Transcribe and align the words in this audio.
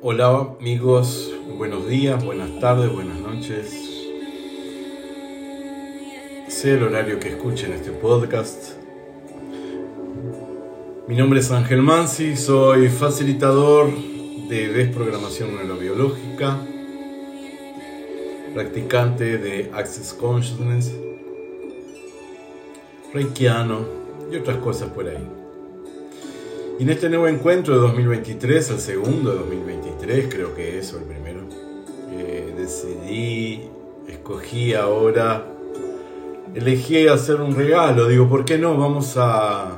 Hola 0.00 0.54
amigos, 0.60 1.28
buenos 1.56 1.88
días, 1.88 2.24
buenas 2.24 2.60
tardes, 2.60 2.88
buenas 2.92 3.18
noches. 3.18 3.68
Sé 6.46 6.74
el 6.74 6.84
horario 6.84 7.18
que 7.18 7.30
escuchen 7.30 7.72
este 7.72 7.90
podcast. 7.90 8.74
Mi 11.08 11.16
nombre 11.16 11.40
es 11.40 11.50
Ángel 11.50 11.82
Mansi, 11.82 12.36
soy 12.36 12.88
facilitador 12.90 13.90
de 14.48 14.68
desprogramación 14.68 15.56
neurobiológica, 15.56 16.60
practicante 18.54 19.36
de 19.36 19.72
Access 19.74 20.14
Consciousness, 20.14 20.94
reikiano 23.12 23.80
y 24.30 24.36
otras 24.36 24.58
cosas 24.58 24.90
por 24.90 25.08
ahí. 25.08 25.37
Y 26.78 26.84
en 26.84 26.90
este 26.90 27.08
nuevo 27.08 27.26
encuentro 27.26 27.74
de 27.74 27.80
2023, 27.80 28.70
el 28.70 28.78
segundo 28.78 29.32
de 29.32 29.38
2023, 29.38 30.32
creo 30.32 30.54
que 30.54 30.78
es, 30.78 30.94
o 30.94 30.98
el 30.98 31.04
primero, 31.04 31.40
eh, 32.12 32.54
decidí, 32.56 33.68
escogí 34.06 34.74
ahora, 34.74 35.44
elegí 36.54 37.08
hacer 37.08 37.40
un 37.40 37.56
regalo. 37.56 38.06
Digo, 38.06 38.28
¿por 38.28 38.44
qué 38.44 38.58
no? 38.58 38.76
Vamos 38.76 39.16
a, 39.16 39.72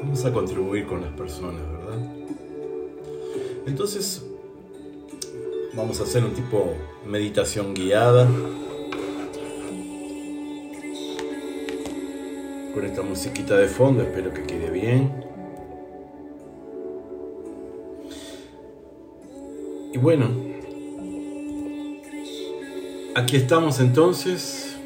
vamos 0.00 0.24
a 0.24 0.32
contribuir 0.32 0.86
con 0.86 1.00
las 1.00 1.10
personas, 1.10 1.60
¿verdad? 1.60 1.98
Entonces, 3.66 4.24
vamos 5.74 5.98
a 5.98 6.04
hacer 6.04 6.22
un 6.24 6.34
tipo 6.34 6.72
meditación 7.04 7.74
guiada. 7.74 8.28
Con 12.72 12.84
esta 12.84 13.02
musiquita 13.02 13.56
de 13.56 13.66
fondo, 13.66 14.04
espero 14.04 14.32
que 14.32 14.44
quede 14.44 14.70
bien. 14.70 15.19
Bueno, 20.00 20.28
aquí 23.14 23.36
estamos 23.36 23.80
entonces. 23.80 24.76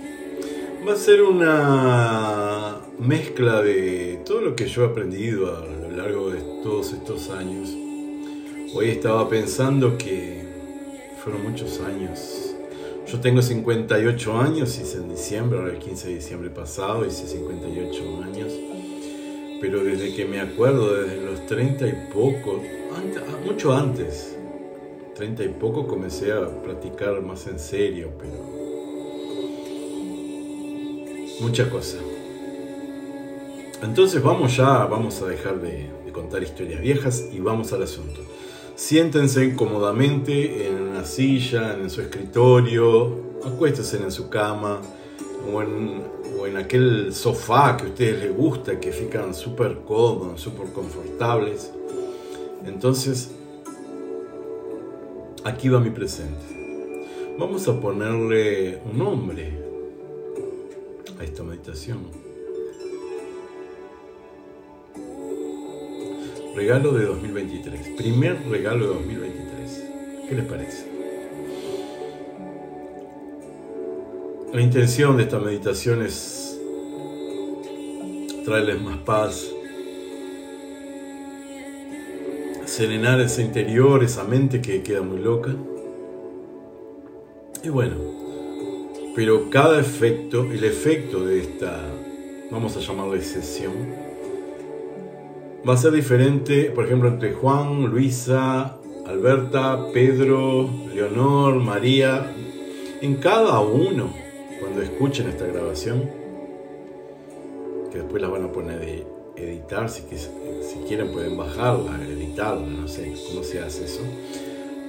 Va 0.87 0.93
a 0.93 0.97
ser 0.97 1.23
una 1.23 2.81
mezcla 2.99 3.63
de 3.63 4.21
todo 4.27 4.41
lo 4.41 4.57
que 4.57 4.67
yo 4.67 4.85
he 4.85 4.87
aprendido 4.87 5.57
a 5.57 5.65
lo 5.65 5.97
largo 5.97 6.31
de 6.31 6.41
todos 6.63 6.93
estos 6.93 7.31
años. 7.31 7.71
Hoy 8.75 8.91
estaba 8.91 9.29
pensando 9.29 9.97
que 9.97 10.45
fueron 11.23 11.45
muchos 11.45 11.81
años. 11.81 12.55
Yo 13.07 13.21
tengo 13.21 13.41
58 13.41 14.41
años, 14.41 14.79
hice 14.79 14.99
en 14.99 15.11
diciembre, 15.11 15.59
ahora 15.59 15.73
el 15.73 15.79
15 15.79 16.09
de 16.09 16.15
diciembre 16.17 16.51
pasado, 16.51 17.07
hice 17.07 17.27
58 17.29 18.23
años. 18.25 18.53
Pero 19.61 19.85
desde 19.85 20.15
que 20.15 20.25
me 20.25 20.41
acuerdo, 20.41 20.95
desde 20.95 21.25
los 21.25 21.47
30 21.47 21.87
y 21.87 21.93
poco, 22.13 22.61
mucho 23.45 23.73
antes, 23.73 24.37
30 25.15 25.45
y 25.45 25.49
poco 25.49 25.87
comencé 25.87 26.33
a 26.33 26.49
practicar 26.63 27.23
más 27.23 27.47
en 27.47 27.59
serio, 27.59 28.11
pero 28.19 28.33
mucha 31.41 31.71
cosa. 31.71 31.99
Entonces 33.83 34.23
vamos 34.23 34.57
ya, 34.57 34.87
vamos 34.87 35.21
a 35.23 35.27
dejar 35.27 35.61
de, 35.61 35.91
contar 36.13 36.45
historias 36.45 36.81
viejas 36.81 37.25
y 37.33 37.41
vamos 37.41 37.73
al 37.73 37.83
asunto. 37.83 38.21
Siéntense 38.77 39.55
cómodamente 39.57 40.69
en 40.69 40.81
una 40.81 41.05
silla, 41.05 41.75
en 41.75 41.91
su 41.91 42.03
escritorio, 42.03 43.41
acuéstense 43.45 43.97
en 43.97 44.13
su 44.13 44.29
cama 44.29 44.81
o 45.53 45.61
en, 45.61 46.05
o 46.39 46.47
en 46.47 46.57
aquel 46.57 47.13
sofá 47.13 47.77
que 47.77 47.85
a 47.85 47.89
ustedes 47.89 48.21
les 48.21 48.37
gusta, 48.37 48.79
que 48.79 48.93
fican 48.93 49.35
súper 49.35 49.81
cómodos, 49.85 50.41
súper 50.41 50.73
confortables. 50.73 51.73
Entonces, 52.65 53.34
Aquí 55.45 55.69
va 55.69 55.79
mi 55.79 55.91
presente. 55.91 57.37
Vamos 57.39 57.69
a 57.69 57.79
ponerle 57.79 58.79
un 58.91 58.97
nombre 58.97 59.53
a 61.19 61.23
esta 61.23 61.43
meditación. 61.43 61.99
Regalo 66.57 66.93
de 66.93 67.05
2023. 67.05 67.89
Primer 67.91 68.49
regalo 68.49 68.89
de 68.89 68.95
2023. 68.95 69.85
¿Qué 70.31 70.35
les 70.35 70.47
parece? 70.47 70.87
La 74.55 74.63
intención 74.63 75.19
de 75.19 75.25
esta 75.25 75.39
meditación 75.39 76.01
es 76.01 76.59
traerles 78.47 78.81
más 78.81 78.97
paz, 78.99 79.54
serenar 82.75 83.21
ese 83.21 83.41
interior, 83.43 84.03
esa 84.03 84.25
mente 84.25 84.61
que 84.61 84.83
queda 84.83 85.01
muy 85.01 85.19
loca. 85.19 85.55
Y 87.63 87.69
bueno, 87.69 87.95
pero 89.15 89.49
cada 89.49 89.79
efecto, 89.79 90.43
el 90.43 90.65
efecto 90.65 91.25
de 91.25 91.39
esta, 91.39 91.81
vamos 92.51 92.77
a 92.77 92.81
llamarle 92.81 93.23
sesión, 93.23 93.73
va 95.67 95.75
a 95.75 95.77
ser 95.77 95.93
diferente, 95.93 96.73
por 96.75 96.87
ejemplo, 96.87 97.09
entre 97.09 97.33
Juan, 97.35 97.85
Luisa, 97.85 98.77
Alberta, 99.07 99.93
Pedro, 99.93 100.69
Leonor, 100.93 101.55
María, 101.61 102.35
en 103.01 103.15
cada 103.17 103.61
uno, 103.61 104.13
cuando 104.59 104.83
escuchen 104.83 105.29
esta 105.29 105.47
grabación, 105.47 106.11
que 107.93 107.99
después 107.99 108.21
la 108.21 108.29
van 108.29 108.43
a 108.43 108.51
poner 108.51 108.81
de 108.81 109.14
editar, 109.37 109.89
si, 109.91 110.03
quieren 110.87 111.13
pueden 111.13 111.37
bajarla, 111.37 112.01
editarla, 112.09 112.67
no 112.67 112.89
sé 112.89 113.13
cómo 113.29 113.43
se 113.43 113.61
hace 113.61 113.85
eso. 113.85 114.03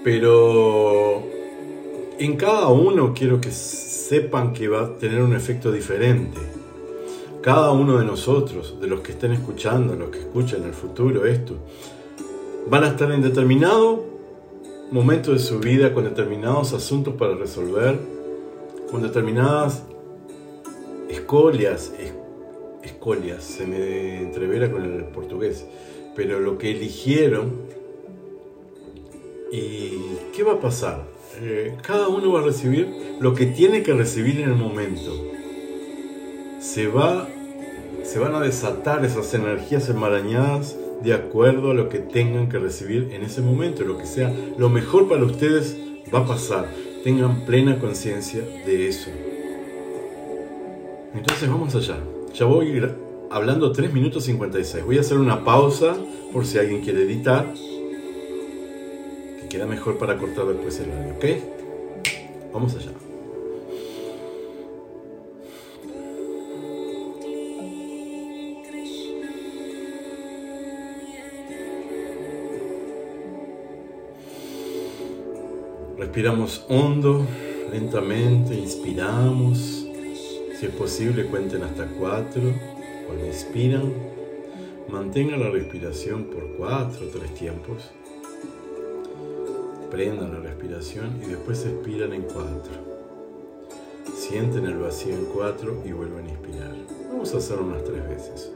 Pero 0.03 1.23
en 2.19 2.35
cada 2.38 2.67
uno 2.67 3.13
quiero 3.13 3.41
que 3.41 3.51
sepan 3.51 4.53
que 4.53 4.67
va 4.67 4.81
a 4.81 4.97
tener 4.97 5.22
un 5.22 5.35
efecto 5.35 5.72
diferente. 5.72 6.39
Cada 7.41 7.72
uno 7.72 7.97
de 7.97 8.06
nosotros, 8.06 8.79
de 8.79 8.88
los 8.88 9.01
que 9.01 9.11
estén 9.11 9.31
escuchando, 9.31 9.95
los 9.95 10.09
que 10.09 10.19
escuchan 10.19 10.62
en 10.62 10.67
el 10.69 10.73
futuro 10.73 11.25
esto, 11.25 11.56
van 12.67 12.83
a 12.83 12.88
estar 12.89 13.12
en 13.12 13.22
determinado 13.22 14.03
momento 14.91 15.31
de 15.31 15.39
su 15.39 15.59
vida 15.59 15.94
con 15.94 16.03
determinados 16.03 16.73
asuntos 16.73 17.16
para 17.16 17.35
resolver, 17.35 18.00
con 18.89 19.01
determinadas 19.01 19.83
escolias, 21.09 21.94
escolias, 22.00 22.25
se 23.40 23.66
me 23.66 24.22
entrevera 24.22 24.72
con 24.72 24.84
el 24.84 25.03
portugués, 25.06 25.66
pero 26.16 26.40
lo 26.40 26.57
que 26.57 26.72
eligieron 26.72 27.53
y 29.51 29.91
qué 30.35 30.44
va 30.44 30.53
a 30.53 30.59
pasar. 30.59 31.03
Eh, 31.41 31.78
cada 31.81 32.07
uno 32.07 32.31
va 32.31 32.41
a 32.41 32.44
recibir 32.44 32.88
lo 33.19 33.34
que 33.35 33.45
tiene 33.45 33.84
que 33.84 33.94
recibir 33.94 34.40
en 34.40 34.50
el 34.50 34.56
momento. 34.56 35.12
Se, 36.59 36.88
va, 36.88 37.28
se 38.03 38.19
van 38.19 38.35
a 38.35 38.40
desatar 38.40 39.06
esas 39.06 39.34
energías 39.34 39.90
enmarañadas 39.90 40.78
de 41.03 41.13
acuerdo 41.13 41.72
a 41.72 41.74
lo 41.74 41.90
que 41.90 42.00
tengan 42.00 42.50
que 42.50 42.57
recibir 42.57 43.09
en 43.12 43.24
ese 43.24 43.41
momento. 43.41 43.84
Lo 43.84 43.97
que 43.97 44.06
sea 44.06 44.34
lo 44.57 44.69
mejor 44.69 45.07
para 45.07 45.24
ustedes 45.24 45.78
va 46.13 46.19
a 46.19 46.25
pasar. 46.25 46.68
Tengan 47.03 47.45
plena 47.45 47.78
conciencia 47.78 48.41
de 48.66 48.88
eso. 48.88 49.12
Entonces 51.13 51.50
vamos 51.50 51.75
allá. 51.75 52.15
Ya 52.38 52.46
voy 52.46 52.68
a 52.68 52.69
ir 52.69 52.96
hablando 53.31 53.72
3 53.72 53.94
minutos 53.94 54.25
56. 54.25 54.84
Voy 54.84 54.97
a 54.97 55.01
hacer 55.01 55.18
una 55.19 55.46
pausa 55.46 55.96
por 56.34 56.46
si 56.46 56.57
alguien 56.57 56.81
quiere 56.81 57.03
editar. 57.03 57.53
Que 59.40 59.47
queda 59.47 59.66
mejor 59.66 59.97
para 59.97 60.18
cortar 60.18 60.45
después 60.47 60.78
el 60.81 60.91
audio, 60.91 61.13
¿ok? 61.16 61.25
Vamos 62.51 62.75
allá. 62.75 62.91
Respiramos 75.98 76.65
hondo, 76.68 77.25
lentamente, 77.71 78.56
inspiramos. 78.56 79.85
Si 80.65 80.71
es 80.71 80.77
posible, 80.77 81.27
cuenten 81.27 81.62
hasta 81.62 81.85
cuatro. 81.85 82.41
Cuando 83.06 83.23
inspiran, 83.23 83.94
mantengan 84.88 85.39
la 85.39 85.51
respiración 85.51 86.23
por 86.23 86.57
cuatro 86.57 87.06
o 87.06 87.09
tres 87.09 87.35
tiempos. 87.35 87.91
Prendan 89.91 90.33
la 90.33 90.39
respiración 90.39 91.21
y 91.23 91.27
después 91.27 91.63
expiran 91.67 92.13
en 92.13 92.23
cuatro. 92.23 92.73
Sienten 94.15 94.65
el 94.65 94.79
vacío 94.79 95.13
en 95.13 95.25
cuatro 95.25 95.83
y 95.85 95.91
vuelven 95.91 96.25
a 96.25 96.29
inspirar. 96.31 96.75
Vamos 97.09 97.31
a 97.35 97.38
hacerlo 97.38 97.67
unas 97.67 97.83
tres 97.83 98.09
veces. 98.09 98.51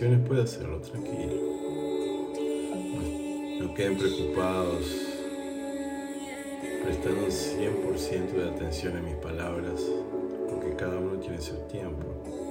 Puede 0.00 0.42
hacerlo 0.42 0.80
tranquilo. 0.80 1.34
No, 3.60 3.74
queden 3.74 3.98
preocupados, 3.98 4.86
prestando 6.82 7.26
100% 7.26 8.32
de 8.32 8.48
atención 8.48 8.96
a 8.96 9.02
mis 9.02 9.16
palabras, 9.16 9.82
porque 10.48 10.74
cada 10.74 10.96
uno 10.96 11.20
tiene 11.20 11.38
su 11.38 11.54
tiempo. 11.68 12.49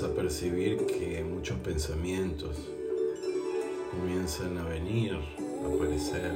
A 0.00 0.14
percibir 0.14 0.86
que 0.86 1.22
muchos 1.22 1.58
pensamientos 1.58 2.56
comienzan 3.90 4.56
a 4.56 4.64
venir, 4.64 5.12
a 5.12 5.66
aparecer. 5.66 6.32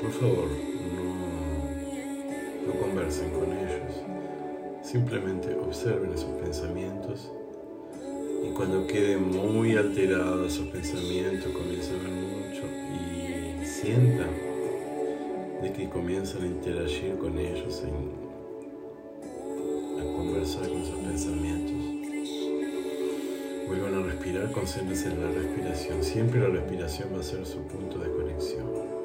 Por 0.00 0.12
favor, 0.12 0.48
no, 2.66 2.72
conversen 2.80 3.30
con 3.30 3.52
ellos. 3.52 4.00
Simplemente 4.84 5.56
observen 5.56 6.12
esos 6.12 6.30
pensamientos 6.40 7.32
y 8.46 8.50
cuando 8.52 8.86
queden 8.86 9.28
muy 9.28 9.76
alterados 9.76 10.52
esos 10.54 10.68
pensamientos, 10.68 11.52
comiencen 11.52 11.96
a 11.96 12.02
ver 12.04 12.12
mucho 12.12 12.62
y 12.94 13.66
sientan 13.66 14.30
de 15.62 15.72
que 15.72 15.88
comienzan 15.88 16.42
a 16.42 16.46
interagir 16.46 17.16
con 17.18 17.36
ellos 17.36 17.82
en 17.82 18.27
pensamientos. 21.18 21.74
Vuelvan 23.66 23.94
a 23.94 24.06
respirar, 24.06 24.52
concéntrense 24.52 25.08
en 25.08 25.20
la 25.20 25.30
respiración. 25.30 26.04
Siempre 26.04 26.40
la 26.40 26.48
respiración 26.48 27.08
va 27.14 27.20
a 27.20 27.22
ser 27.24 27.44
su 27.44 27.58
punto 27.62 27.98
de 27.98 28.10
conexión. 28.12 28.97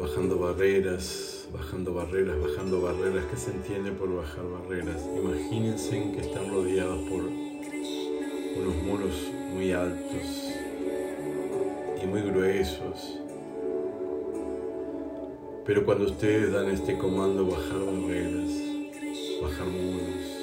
Bajando 0.00 0.38
barreras, 0.38 1.48
bajando 1.52 1.94
barreras, 1.94 2.40
bajando 2.40 2.80
barreras. 2.80 3.24
¿Qué 3.30 3.36
se 3.36 3.50
entiende 3.50 3.90
por 3.92 4.14
bajar 4.14 4.44
barreras? 4.48 5.02
Imagínense 5.16 6.12
que 6.12 6.20
están 6.20 6.48
rodeados 6.50 7.00
por 7.08 7.22
unos 7.22 8.76
muros 8.84 9.14
muy 9.52 9.72
altos 9.72 10.52
y 12.02 12.06
muy 12.06 12.22
gruesos. 12.22 13.18
Pero 15.66 15.84
cuando 15.84 16.06
ustedes 16.06 16.52
dan 16.52 16.70
este 16.70 16.96
comando 16.96 17.46
bajar 17.46 17.78
barreras, 17.78 18.50
bajar 19.42 19.66
muros, 19.66 20.38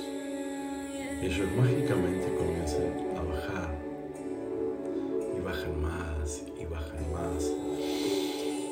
ellos 1.22 1.48
mágicamente 1.58 2.36
comienzan 2.38 3.18
a 3.18 3.24
bajar 3.24 3.80
y 5.36 5.42
bajan 5.42 5.82
más 5.82 6.44
y 6.60 6.66
bajan 6.66 7.12
más 7.12 7.52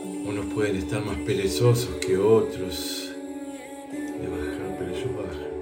unos 0.03 0.45
pueden 0.53 0.75
estar 0.75 1.03
más 1.05 1.17
perezosos 1.19 1.95
que 2.05 2.17
otros 2.17 3.09
de 3.91 4.27
bajar, 4.27 4.75
pero 4.77 4.91
ellos 4.91 5.15
bajan. 5.15 5.53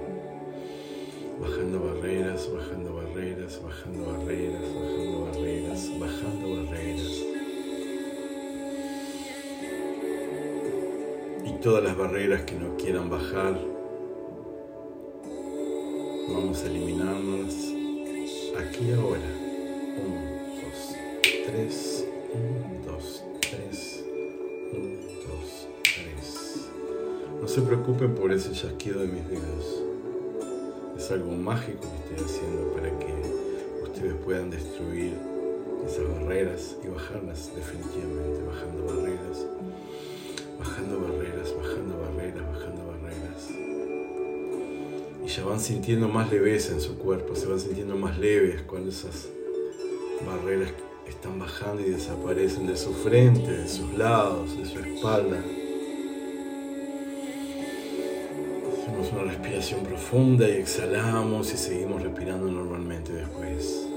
Bajando 1.40 1.80
barreras, 1.80 2.50
bajando 2.52 2.94
barreras, 2.94 3.60
bajando 3.62 4.06
barreras, 4.06 4.62
bajando 4.74 5.24
barreras, 5.26 5.90
bajando 6.00 6.56
barreras. 6.56 7.24
Y 11.44 11.52
todas 11.60 11.84
las 11.84 11.96
barreras 11.96 12.42
que 12.42 12.54
no 12.54 12.76
quieran 12.76 13.10
bajar, 13.10 13.60
vamos 16.28 16.62
a 16.62 16.66
eliminarlas 16.66 17.54
aquí 18.58 18.92
ahora. 18.92 19.20
1, 19.98 20.32
2, 20.62 21.46
3, 21.46 22.06
1. 22.34 22.71
Se 27.52 27.60
preocupen 27.60 28.14
por 28.14 28.32
ese 28.32 28.50
chasquido 28.52 29.00
de 29.00 29.08
mis 29.08 29.28
dedos. 29.28 29.82
Es 30.96 31.10
algo 31.10 31.32
mágico 31.32 31.82
que 31.82 32.14
estoy 32.14 32.24
haciendo 32.24 32.72
para 32.72 32.88
que 32.98 33.12
ustedes 33.82 34.14
puedan 34.24 34.48
destruir 34.48 35.12
esas 35.86 36.08
barreras 36.08 36.76
y 36.82 36.88
bajarlas 36.88 37.50
definitivamente, 37.54 38.42
bajando 38.48 38.86
barreras, 38.86 39.46
bajando 40.58 41.00
barreras, 41.00 41.54
bajando 41.54 41.98
barreras, 41.98 42.46
bajando 42.54 42.86
barreras. 42.86 43.50
Y 45.22 45.28
ya 45.28 45.44
van 45.44 45.60
sintiendo 45.60 46.08
más 46.08 46.32
leveza 46.32 46.72
en 46.72 46.80
su 46.80 46.96
cuerpo, 46.96 47.36
se 47.36 47.44
van 47.44 47.60
sintiendo 47.60 47.96
más 47.96 48.18
leves 48.18 48.62
cuando 48.62 48.88
esas 48.88 49.28
barreras 50.26 50.72
están 51.06 51.38
bajando 51.38 51.82
y 51.82 51.90
desaparecen 51.90 52.66
de 52.66 52.78
su 52.78 52.94
frente, 52.94 53.50
de 53.50 53.68
sus 53.68 53.92
lados, 53.92 54.56
de 54.56 54.64
su 54.64 54.78
espalda. 54.78 55.44
Hacemos 59.02 59.20
una 59.20 59.32
respiración 59.32 59.80
profunda 59.80 60.48
y 60.48 60.52
exhalamos 60.52 61.52
y 61.52 61.56
seguimos 61.56 62.02
respirando 62.02 62.46
normalmente 62.46 63.12
después. 63.12 63.88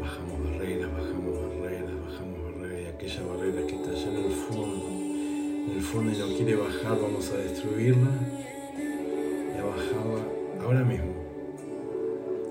Bajamos 0.00 0.44
barreras, 0.44 0.90
bajamos 0.90 1.34
barreras, 1.34 1.92
bajamos 2.06 2.38
barreras 2.44 2.80
y 2.80 2.86
aquella 2.86 3.22
barrera 3.24 3.66
que 3.66 3.74
está 3.74 3.90
allá 3.90 4.08
en 4.08 4.24
el 4.24 4.32
fondo, 4.32 4.86
en 4.88 5.76
el 5.76 5.82
fondo 5.82 6.12
y 6.12 6.18
no 6.18 6.26
quiere 6.28 6.54
bajar, 6.54 6.98
vamos 6.98 7.30
a 7.30 7.36
destruirla 7.36 8.08
ahora 10.62 10.82
mismo, 10.82 11.12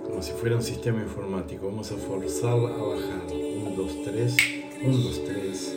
como 0.05 0.21
si 0.21 0.33
fuera 0.33 0.55
un 0.55 0.63
sistema 0.63 1.01
informático. 1.01 1.65
Vamos 1.65 1.91
a 1.91 1.95
forzarla 1.95 2.75
a 2.75 2.83
bajar. 2.83 3.21
1, 3.31 3.71
2, 3.75 4.03
3, 4.05 4.58
1, 4.81 4.97
2, 4.97 5.23
3, 5.25 5.75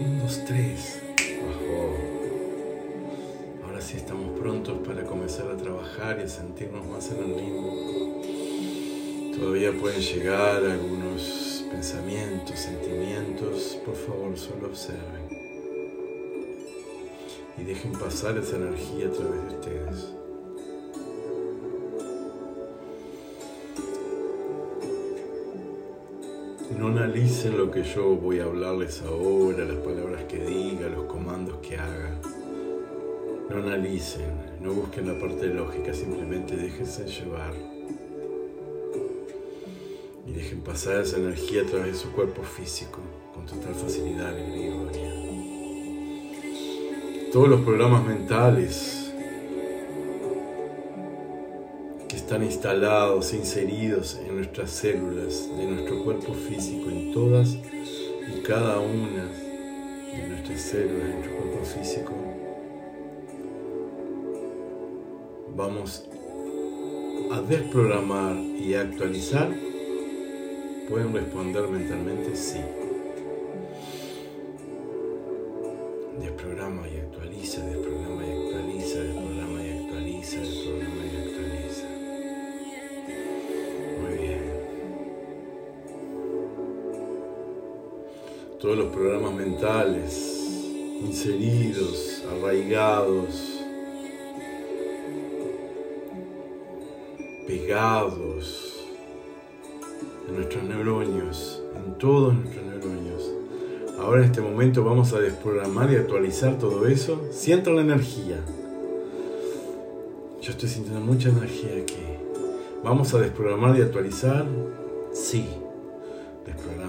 1, 0.00 0.22
2, 0.24 0.44
3. 0.46 1.02
Bajó. 1.46 1.94
Ahora 3.64 3.80
sí 3.80 3.96
estamos 3.98 4.36
prontos 4.36 4.78
para 4.84 5.04
comenzar 5.04 5.48
a 5.48 5.56
trabajar 5.56 6.18
y 6.18 6.24
a 6.24 6.28
sentirnos 6.28 6.84
más 6.84 7.12
en 7.12 7.18
el 7.18 7.36
limbo. 7.36 8.20
Todavía 9.38 9.72
pueden 9.72 10.00
llegar 10.00 10.64
algunos 10.64 11.64
pensamientos, 11.70 12.58
sentimientos. 12.58 13.78
Por 13.86 13.94
favor, 13.94 14.36
solo 14.36 14.66
observen. 14.66 15.28
Y 17.58 17.62
dejen 17.62 17.92
pasar 17.92 18.36
esa 18.38 18.56
energía 18.56 19.06
a 19.06 19.12
través 19.12 19.40
de 19.40 19.54
ustedes. 19.54 20.21
No 26.82 26.88
analicen 26.88 27.56
lo 27.56 27.70
que 27.70 27.84
yo 27.84 28.16
voy 28.16 28.40
a 28.40 28.44
hablarles 28.44 29.02
ahora, 29.02 29.64
las 29.64 29.76
palabras 29.76 30.24
que 30.24 30.44
diga, 30.44 30.88
los 30.88 31.04
comandos 31.04 31.58
que 31.58 31.76
haga. 31.76 32.18
No 33.48 33.56
analicen, 33.58 34.32
no 34.60 34.72
busquen 34.72 35.06
la 35.06 35.16
parte 35.16 35.46
lógica, 35.46 35.94
simplemente 35.94 36.56
déjense 36.56 37.04
llevar. 37.04 37.54
Y 40.26 40.32
dejen 40.32 40.62
pasar 40.62 41.02
esa 41.02 41.18
energía 41.18 41.62
a 41.62 41.66
través 41.66 41.92
de 41.92 41.98
su 42.00 42.10
cuerpo 42.10 42.42
físico 42.42 42.98
con 43.32 43.46
total 43.46 43.76
facilidad, 43.76 44.30
alegría 44.30 44.66
y 44.66 44.70
gloria. 44.70 45.12
Todos 47.32 47.48
los 47.48 47.60
programas 47.60 48.04
mentales 48.04 49.01
están 52.32 52.44
instalados 52.44 53.34
inseridos 53.34 54.18
en 54.26 54.36
nuestras 54.36 54.70
células 54.70 55.50
de 55.54 55.66
nuestro 55.66 56.02
cuerpo 56.02 56.32
físico, 56.32 56.88
en 56.88 57.12
todas 57.12 57.50
y 57.54 58.40
cada 58.40 58.80
una 58.80 59.26
de 59.26 60.28
nuestras 60.28 60.62
células 60.62 61.08
de 61.08 61.14
nuestro 61.14 61.36
cuerpo 61.36 61.64
físico, 61.66 62.12
vamos 65.54 66.08
a 67.32 67.42
desprogramar 67.42 68.34
y 68.38 68.76
actualizar, 68.76 69.50
pueden 70.88 71.12
responder 71.12 71.68
mentalmente 71.68 72.34
sí. 72.34 72.60
Inseridos, 91.00 92.24
arraigados, 92.32 93.60
pegados 97.46 98.84
en 100.28 100.34
nuestros 100.34 100.64
neuronios, 100.64 101.62
en 101.76 101.96
todos 101.96 102.34
nuestros 102.34 102.64
neuronios. 102.64 103.30
Ahora 104.00 104.22
en 104.22 104.24
este 104.24 104.40
momento 104.40 104.82
vamos 104.82 105.12
a 105.12 105.20
desprogramar 105.20 105.92
y 105.92 105.96
actualizar 105.96 106.58
todo 106.58 106.88
eso. 106.88 107.28
Siento 107.30 107.72
la 107.72 107.82
energía. 107.82 108.40
Yo 110.40 110.50
estoy 110.50 110.68
sintiendo 110.70 111.00
mucha 111.00 111.28
energía 111.28 111.80
aquí. 111.80 112.02
Vamos 112.82 113.14
a 113.14 113.20
desprogramar 113.20 113.78
y 113.78 113.82
actualizar. 113.82 114.44
Sí. 115.12 115.46
Desprograma 116.44 116.81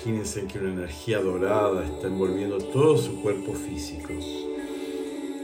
Imagínense 0.00 0.46
que 0.46 0.58
una 0.58 0.72
energía 0.72 1.20
dorada 1.20 1.84
está 1.84 2.06
envolviendo 2.06 2.56
todo 2.56 2.96
su 2.96 3.20
cuerpo 3.20 3.52
físico. 3.52 4.14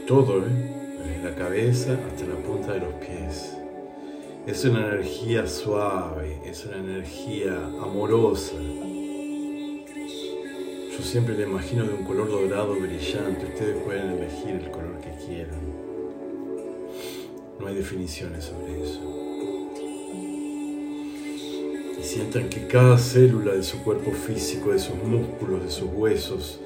Todo, 0.07 0.39
¿eh? 0.39 0.97
Desde 0.97 1.29
la 1.29 1.35
cabeza 1.35 1.93
hasta 1.93 2.25
la 2.25 2.37
punta 2.37 2.73
de 2.73 2.79
los 2.79 2.93
pies. 2.95 3.55
Es 4.47 4.65
una 4.65 4.87
energía 4.87 5.45
suave, 5.45 6.41
es 6.43 6.65
una 6.65 6.77
energía 6.77 7.55
amorosa. 7.83 8.55
Yo 10.91 11.03
siempre 11.03 11.37
la 11.37 11.43
imagino 11.43 11.83
de 11.83 11.93
un 11.93 12.03
color 12.03 12.27
dorado 12.27 12.73
brillante. 12.79 13.45
Ustedes 13.45 13.83
pueden 13.83 14.09
elegir 14.13 14.55
el 14.55 14.71
color 14.71 14.99
que 15.01 15.23
quieran. 15.23 15.61
No 17.59 17.67
hay 17.67 17.75
definiciones 17.75 18.45
sobre 18.45 18.83
eso. 18.83 19.26
Sientan 22.07 22.47
que 22.47 22.67
cada 22.67 22.97
célula 22.97 23.51
de 23.51 23.63
su 23.63 23.83
cuerpo 23.83 24.11
físico, 24.11 24.71
de 24.71 24.79
sus 24.79 24.95
músculos, 24.95 25.61
de 25.61 25.69
sus 25.69 25.89
huesos, 25.91 26.57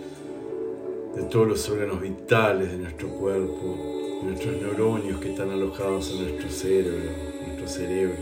de 1.15 1.23
todos 1.23 1.47
los 1.47 1.67
órganos 1.67 1.99
vitales 1.99 2.71
de 2.71 2.77
nuestro 2.77 3.09
cuerpo, 3.09 4.19
de 4.21 4.27
nuestros 4.27 4.61
neuronios 4.61 5.19
que 5.19 5.31
están 5.31 5.49
alojados 5.49 6.11
en 6.11 6.27
nuestro 6.27 6.47
cerebro, 6.51 7.11
nuestro 7.47 7.67
cerebro 7.67 8.19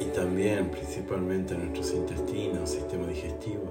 y 0.00 0.04
también 0.16 0.70
principalmente 0.70 1.54
nuestros 1.54 1.92
intestinos, 1.92 2.70
sistema 2.70 3.06
digestivo. 3.06 3.70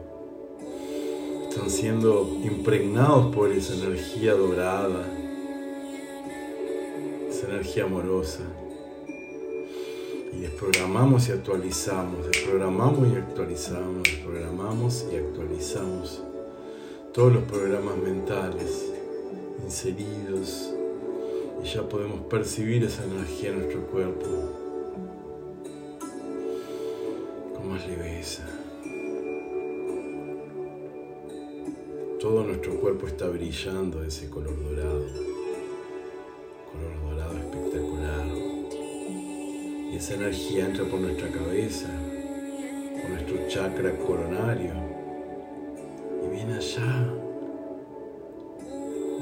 Están 1.50 1.72
siendo 1.72 2.38
impregnados 2.44 3.34
por 3.34 3.52
esa 3.52 3.74
energía 3.74 4.34
dorada, 4.34 5.08
esa 7.28 7.48
energía 7.48 7.86
amorosa. 7.86 8.44
Y 10.36 10.42
desprogramamos 10.42 11.30
y 11.30 11.32
actualizamos, 11.32 12.26
desprogramamos 12.26 13.08
y 13.14 13.16
actualizamos, 13.16 14.04
desprogramamos 14.04 15.06
y 15.12 15.16
actualizamos 15.16 16.24
todos 17.14 17.32
los 17.32 17.44
programas 17.44 17.96
mentales 17.98 18.92
inseridos 19.64 20.74
y 21.64 21.68
ya 21.68 21.88
podemos 21.88 22.22
percibir 22.22 22.84
esa 22.84 23.04
energía 23.04 23.52
en 23.52 23.60
nuestro 23.60 23.86
cuerpo 23.88 24.28
con 27.54 27.70
más 27.70 27.88
leveza. 27.88 28.44
Todo 32.20 32.44
nuestro 32.44 32.80
cuerpo 32.80 33.06
está 33.06 33.28
brillando 33.28 34.02
de 34.02 34.08
ese 34.08 34.30
color 34.30 34.56
dorado, 34.64 35.06
Y 39.94 39.98
esa 39.98 40.16
energía 40.16 40.66
entra 40.66 40.86
por 40.86 41.00
nuestra 41.00 41.28
cabeza, 41.28 41.86
por 43.00 43.12
nuestro 43.12 43.48
chakra 43.48 43.96
coronario 43.96 44.74
y 46.26 46.36
viene 46.36 46.56
allá 46.56 47.14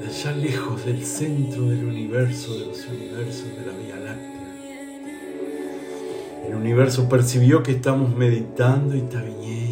allá 0.08 0.32
lejos 0.32 0.86
del 0.86 1.04
centro 1.04 1.68
del 1.68 1.84
universo, 1.84 2.58
de 2.58 2.66
los 2.66 2.86
universos 2.86 3.48
de 3.54 3.66
la 3.66 3.72
Vía 3.76 3.96
Láctea. 3.96 4.32
El 6.48 6.54
universo 6.54 7.06
percibió 7.06 7.62
que 7.62 7.72
estamos 7.72 8.16
meditando 8.16 8.96
y 8.96 9.00
está 9.00 9.20
viniendo 9.20 9.71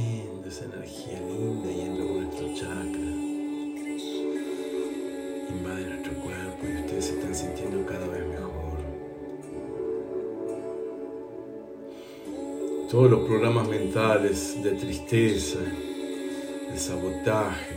Todos 12.90 13.08
los 13.08 13.20
programas 13.20 13.68
mentales 13.68 14.60
de 14.64 14.72
tristeza, 14.72 15.60
de 15.60 16.76
sabotaje, 16.76 17.72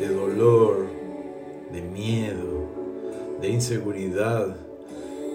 de 0.00 0.08
dolor, 0.08 0.86
de 1.70 1.82
miedo, 1.82 2.70
de 3.42 3.50
inseguridad 3.50 4.56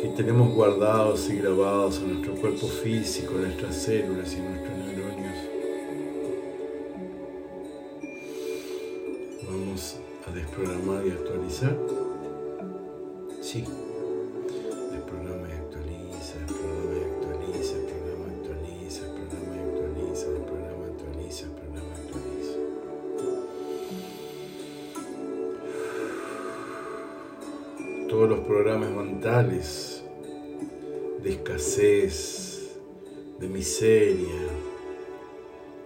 que 0.01 0.07
tenemos 0.07 0.55
guardados 0.55 1.29
y 1.29 1.37
grabados 1.37 1.99
en 1.99 2.13
nuestro 2.13 2.33
cuerpo 2.41 2.65
físico, 2.65 3.35
en 3.35 3.43
nuestras 3.43 3.75
células 3.75 4.33
y 4.33 4.39
nuestros 4.41 4.77
neuronios. 4.79 5.37
Vamos 9.47 9.97
a 10.27 10.31
desprogramar 10.31 11.05
y 11.05 11.11
actualizar. 11.11 11.77
Sí. 13.39 13.63
Miseria, 33.79 34.27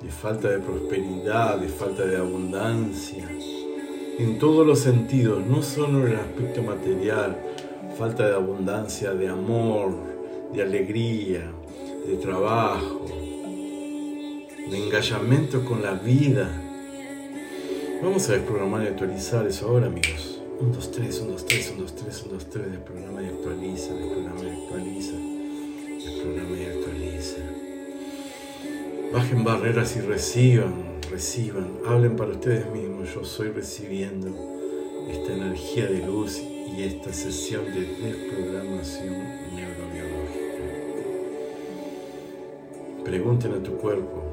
de 0.02 0.10
falta 0.10 0.50
de 0.50 0.58
prosperidad, 0.58 1.60
de 1.60 1.68
falta 1.68 2.04
de 2.04 2.18
abundancia, 2.18 3.30
en 4.18 4.40
todos 4.40 4.66
los 4.66 4.80
sentidos, 4.80 5.46
no 5.46 5.62
solo 5.62 6.00
en 6.00 6.14
el 6.14 6.20
aspecto 6.20 6.64
material, 6.64 7.38
falta 7.96 8.28
de 8.28 8.34
abundancia, 8.34 9.14
de 9.14 9.28
amor, 9.28 9.94
de 10.54 10.64
alegría, 10.64 11.52
de 12.08 12.16
trabajo, 12.18 13.06
de 14.70 14.86
engallamiento 14.86 15.64
con 15.64 15.84
la 15.84 15.94
vida. 15.94 16.50
Vamos 18.02 18.28
a 18.30 18.34
desprogramar 18.34 18.86
y 18.86 18.88
actualizar 18.88 19.46
eso 19.46 19.68
ahora, 19.68 19.86
amigos. 19.86 20.42
1, 20.60 20.74
2, 20.74 20.92
3, 20.92 21.20
1, 21.26 21.32
2, 21.32 21.46
3, 21.46 21.72
1, 21.76 21.82
2, 21.84 21.96
3, 21.96 22.24
1, 22.26 22.34
2, 22.34 22.50
3, 22.50 22.72
del 22.72 22.80
programa 22.80 23.22
y 23.22 23.26
actualiza, 23.28 23.94
del 23.94 24.10
programa 24.10 24.42
y 24.44 24.50
actualiza, 24.50 25.14
del 25.14 26.22
programa 26.22 26.58
y 26.58 26.66
actualiza. 26.66 27.73
Bajen 29.14 29.44
barreras 29.44 29.96
y 29.96 30.02
reciban, 30.02 30.74
reciban, 31.12 31.68
hablen 31.86 32.16
para 32.16 32.32
ustedes 32.32 32.66
mismos, 32.72 33.14
yo 33.14 33.24
soy 33.24 33.50
recibiendo 33.50 34.30
esta 35.08 35.34
energía 35.34 35.86
de 35.86 36.04
luz 36.04 36.40
y 36.40 36.82
esta 36.82 37.14
sesión 37.14 37.66
de 37.66 37.82
desprogramación 37.82 39.14
neurobiológica. 39.56 40.64
Pregunten 43.06 43.54
a 43.54 43.62
tu 43.62 43.78
cuerpo, 43.78 44.24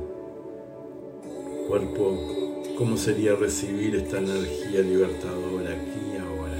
cuerpo, 1.68 2.64
¿cómo 2.78 2.96
sería 2.96 3.34
recibir 3.34 3.94
esta 3.96 4.18
energía 4.18 4.80
libertadora 4.80 5.72
aquí 5.72 6.00
y 6.14 6.16
ahora? 6.16 6.50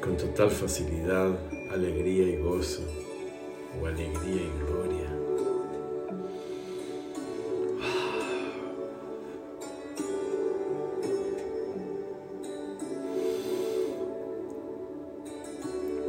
con 0.00 0.16
total 0.16 0.50
facilidad, 0.50 1.38
alegría 1.70 2.28
y 2.28 2.36
gozo, 2.36 2.82
o 3.80 3.86
alegría 3.86 4.42
y 4.42 4.64
gloria. 4.66 4.89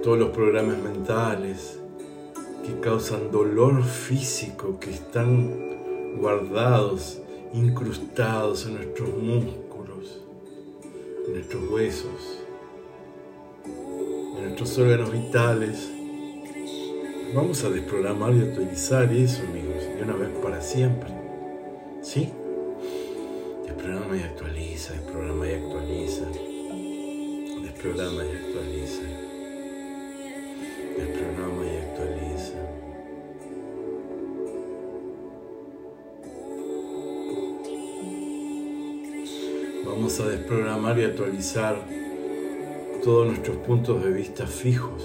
Todos 0.03 0.17
los 0.17 0.29
programas 0.29 0.77
mentales 0.79 1.79
que 2.65 2.79
causan 2.79 3.31
dolor 3.31 3.83
físico, 3.83 4.79
que 4.79 4.91
están 4.91 6.17
guardados, 6.19 7.19
incrustados 7.53 8.65
en 8.65 8.75
nuestros 8.75 9.09
músculos, 9.09 10.21
en 11.27 11.33
nuestros 11.33 11.69
huesos 11.69 12.41
nuestros 14.41 14.77
órganos 14.79 15.11
vitales. 15.11 15.91
Vamos 17.33 17.63
a 17.63 17.69
desprogramar 17.69 18.33
y 18.33 18.41
actualizar 18.41 19.11
eso, 19.13 19.43
amigos, 19.43 19.83
de 19.83 20.03
una 20.03 20.13
vez 20.13 20.29
para 20.43 20.61
siempre. 20.61 21.09
¿Sí? 22.01 22.29
Desprograma 23.65 24.17
y 24.17 24.23
actualiza, 24.23 24.93
desprograma 24.93 25.47
y 25.47 25.53
actualiza. 25.53 26.25
Desprograma 27.61 28.25
y 28.25 28.35
actualiza. 28.35 29.30
Desprograma 30.97 31.65
y 31.65 31.77
actualiza. 31.77 32.71
Vamos 39.85 40.19
a 40.19 40.29
desprogramar 40.29 40.99
y 40.99 41.03
actualizar 41.03 41.85
todos 43.03 43.27
nuestros 43.27 43.57
puntos 43.57 44.03
de 44.03 44.11
vista 44.11 44.45
fijos 44.45 45.03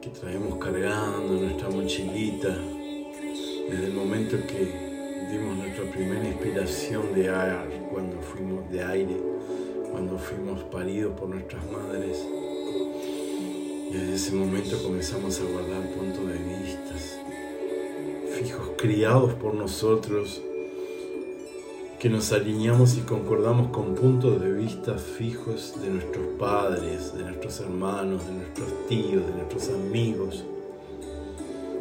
que 0.00 0.10
traemos 0.10 0.58
cargando 0.58 1.34
en 1.34 1.44
nuestra 1.46 1.70
mochilita 1.70 2.56
desde 3.68 3.86
el 3.86 3.92
momento 3.92 4.36
que 4.46 4.90
dimos 5.30 5.56
nuestra 5.56 5.84
primera 5.90 6.26
inspiración 6.26 7.14
de 7.14 7.30
aire, 7.30 7.82
cuando 7.90 8.20
fuimos 8.20 8.70
de 8.70 8.82
aire, 8.82 9.16
cuando 9.90 10.18
fuimos 10.18 10.62
paridos 10.64 11.18
por 11.18 11.28
nuestras 11.28 11.62
madres. 11.70 12.26
Y 13.90 13.94
desde 13.94 14.14
ese 14.14 14.32
momento 14.32 14.80
comenzamos 14.84 15.40
a 15.40 15.44
guardar 15.44 15.82
puntos 15.90 16.24
de 16.24 16.38
vista 16.38 16.94
fijos, 18.38 18.70
criados 18.76 19.34
por 19.34 19.52
nosotros 19.54 20.40
que 21.98 22.08
nos 22.08 22.32
alineamos 22.32 22.96
y 22.96 23.00
concordamos 23.00 23.70
con 23.72 23.96
puntos 23.96 24.40
de 24.40 24.52
vista 24.52 24.96
fijos 24.96 25.74
de 25.82 25.90
nuestros 25.90 26.24
padres, 26.38 27.12
de 27.14 27.24
nuestros 27.24 27.58
hermanos, 27.60 28.24
de 28.26 28.32
nuestros 28.32 28.86
tíos, 28.88 29.26
de 29.26 29.32
nuestros 29.32 29.68
amigos, 29.70 30.44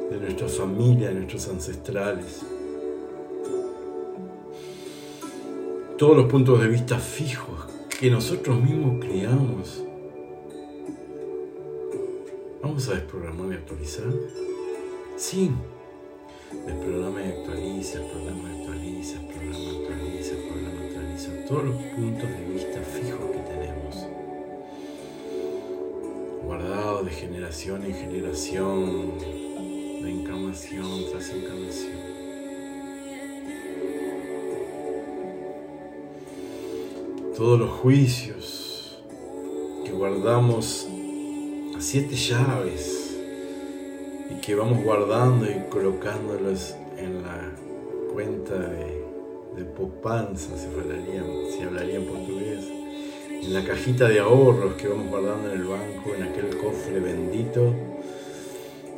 de 0.10 0.18
nuestra 0.20 0.50
familia, 0.50 1.10
de 1.10 1.14
nuestros 1.14 1.48
ancestrales. 1.48 2.42
Todos 5.98 6.18
los 6.18 6.26
puntos 6.26 6.60
de 6.60 6.68
vista 6.70 6.98
fijos 6.98 7.68
que 8.00 8.10
nosotros 8.10 8.60
mismos 8.60 9.00
creamos. 9.00 9.84
Vamos 12.62 12.90
a 12.90 12.96
desprogramar 12.96 13.54
y 13.54 13.56
actualizar. 13.56 14.12
Sí, 15.16 15.50
desprograma 16.66 17.22
y 17.22 17.30
actualiza, 17.30 18.00
programa 18.00 18.50
y 18.50 18.60
actualiza, 18.60 19.20
programa 19.28 19.70
actualiza, 19.70 20.36
programa 20.50 20.82
actualiza 20.86 21.46
todos 21.48 21.64
los 21.64 21.76
puntos 21.76 22.30
de 22.30 22.46
vista 22.54 22.82
fijos 22.82 23.32
que 23.32 23.40
tenemos, 23.40 23.96
guardados 26.44 27.06
de 27.06 27.12
generación 27.12 27.86
en 27.86 27.94
generación, 27.94 29.18
de 29.20 30.12
encarnación 30.12 31.06
tras 31.12 31.30
encarnación. 31.30 32.10
Todos 37.38 37.58
los 37.58 37.70
juicios 37.70 39.02
que 39.86 39.94
guardamos 39.94 40.89
a 41.80 41.82
siete 41.82 42.14
llaves 42.18 43.16
y 44.30 44.42
que 44.42 44.54
vamos 44.54 44.84
guardando 44.84 45.50
y 45.50 45.70
colocándolos 45.70 46.76
en 46.98 47.22
la 47.24 47.54
cuenta 48.12 48.60
de, 48.60 49.06
de 49.56 49.64
Popanza, 49.64 50.58
si 50.58 50.66
hablaría, 50.66 51.24
si 51.50 51.64
hablaría 51.64 51.96
en 51.96 52.06
portugués, 52.06 52.66
en 53.30 53.54
la 53.54 53.64
cajita 53.64 54.10
de 54.10 54.20
ahorros 54.20 54.74
que 54.74 54.90
vamos 54.90 55.08
guardando 55.08 55.54
en 55.54 55.62
el 55.62 55.68
banco, 55.68 56.14
en 56.18 56.24
aquel 56.24 56.58
cofre 56.58 57.00
bendito, 57.00 57.74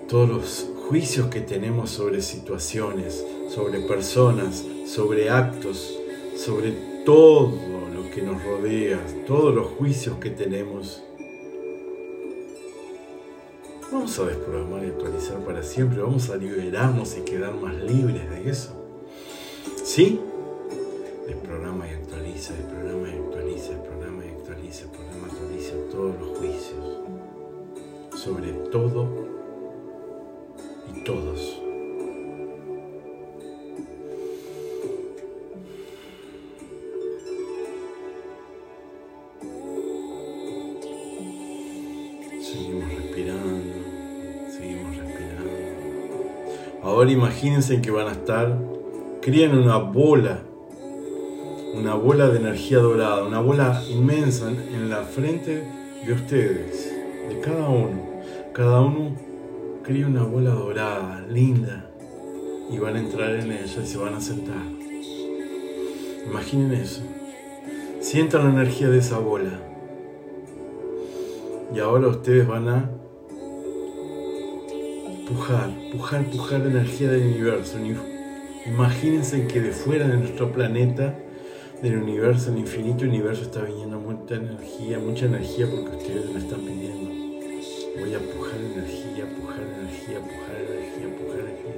todos 0.10 0.28
los 0.28 0.70
juicios 0.90 1.28
que 1.28 1.42
tenemos 1.42 1.92
sobre 1.92 2.24
situaciones, 2.24 3.24
sobre 3.54 3.82
personas, 3.82 4.66
sobre 4.88 5.30
actos, 5.30 6.00
sobre 6.36 6.72
todo 7.06 7.54
lo 7.94 8.10
que 8.10 8.24
nos 8.24 8.44
rodea, 8.44 9.00
todos 9.28 9.54
los 9.54 9.68
juicios 9.68 10.18
que 10.18 10.32
tenemos 10.32 11.04
Vamos 13.92 14.18
a 14.20 14.26
desprogramar 14.26 14.86
y 14.86 14.88
actualizar 14.88 15.38
para 15.40 15.62
siempre. 15.62 16.02
Vamos 16.02 16.30
a 16.30 16.38
liberarnos 16.38 17.18
y 17.18 17.22
quedar 17.22 17.54
más 17.56 17.76
libres 17.76 18.30
de 18.30 18.50
eso. 18.50 18.72
¿Sí? 19.84 20.18
Desprograma 21.28 21.86
y 21.90 21.92
actualiza, 21.96 22.54
desprograma 22.54 23.10
y 23.10 23.18
actualiza, 23.18 23.74
desprograma 23.74 24.26
y 24.26 24.30
actualiza, 24.30 24.84
desprograma 24.86 25.28
y 25.28 25.32
actualiza 25.32 25.74
todos 25.92 26.20
los 26.22 26.38
juicios. 26.38 27.00
Sobre 28.16 28.54
todo 28.72 29.10
Ahora 47.02 47.14
imagínense 47.14 47.82
que 47.82 47.90
van 47.90 48.10
a 48.10 48.12
estar, 48.12 48.56
crían 49.24 49.58
una 49.58 49.78
bola, 49.78 50.44
una 51.74 51.96
bola 51.96 52.30
de 52.30 52.38
energía 52.38 52.78
dorada, 52.78 53.24
una 53.24 53.40
bola 53.40 53.82
inmensa 53.90 54.52
en 54.52 54.88
la 54.88 55.02
frente 55.02 55.64
de 56.06 56.14
ustedes, 56.14 56.94
de 57.28 57.40
cada 57.40 57.70
uno. 57.70 58.08
Cada 58.54 58.82
uno 58.82 59.16
cría 59.84 60.06
una 60.06 60.22
bola 60.22 60.52
dorada, 60.52 61.26
linda, 61.28 61.90
y 62.70 62.78
van 62.78 62.96
a 62.96 63.00
entrar 63.00 63.32
en 63.32 63.52
ella 63.52 63.82
y 63.84 63.88
se 63.88 63.98
van 63.98 64.14
a 64.14 64.22
sentar. 64.22 64.62
Imaginen 66.28 66.72
eso. 66.74 67.02
Sientan 68.00 68.44
la 68.44 68.62
energía 68.62 68.90
de 68.90 69.00
esa 69.00 69.18
bola. 69.18 69.60
Y 71.74 71.80
ahora 71.80 72.10
ustedes 72.10 72.48
van 72.48 72.70
a 72.70 73.01
pujar, 75.32 75.70
pujar, 75.92 76.26
pujar 76.26 76.60
la 76.62 76.68
energía 76.68 77.10
del 77.10 77.24
universo. 77.24 77.78
Imagínense 78.66 79.48
que 79.48 79.62
de 79.62 79.72
fuera 79.72 80.08
de 80.08 80.18
nuestro 80.18 80.52
planeta, 80.52 81.18
del 81.82 81.98
universo, 81.98 82.52
el 82.52 82.60
infinito 82.60 83.06
universo, 83.06 83.44
está 83.44 83.62
viniendo 83.62 83.98
mucha 84.00 84.36
energía, 84.36 85.00
mucha 85.00 85.26
energía 85.26 85.68
porque 85.70 85.98
ustedes 85.98 86.30
me 86.30 86.40
están 86.40 86.60
pidiendo. 86.62 87.10
Voy 88.00 88.14
a 88.14 88.20
pujar 88.20 88.60
energía, 88.60 89.26
pujar 89.36 89.62
energía, 89.62 90.20
pujar 90.20 90.56
energía, 90.70 91.18
pujar 91.18 91.40
energía. 91.40 91.76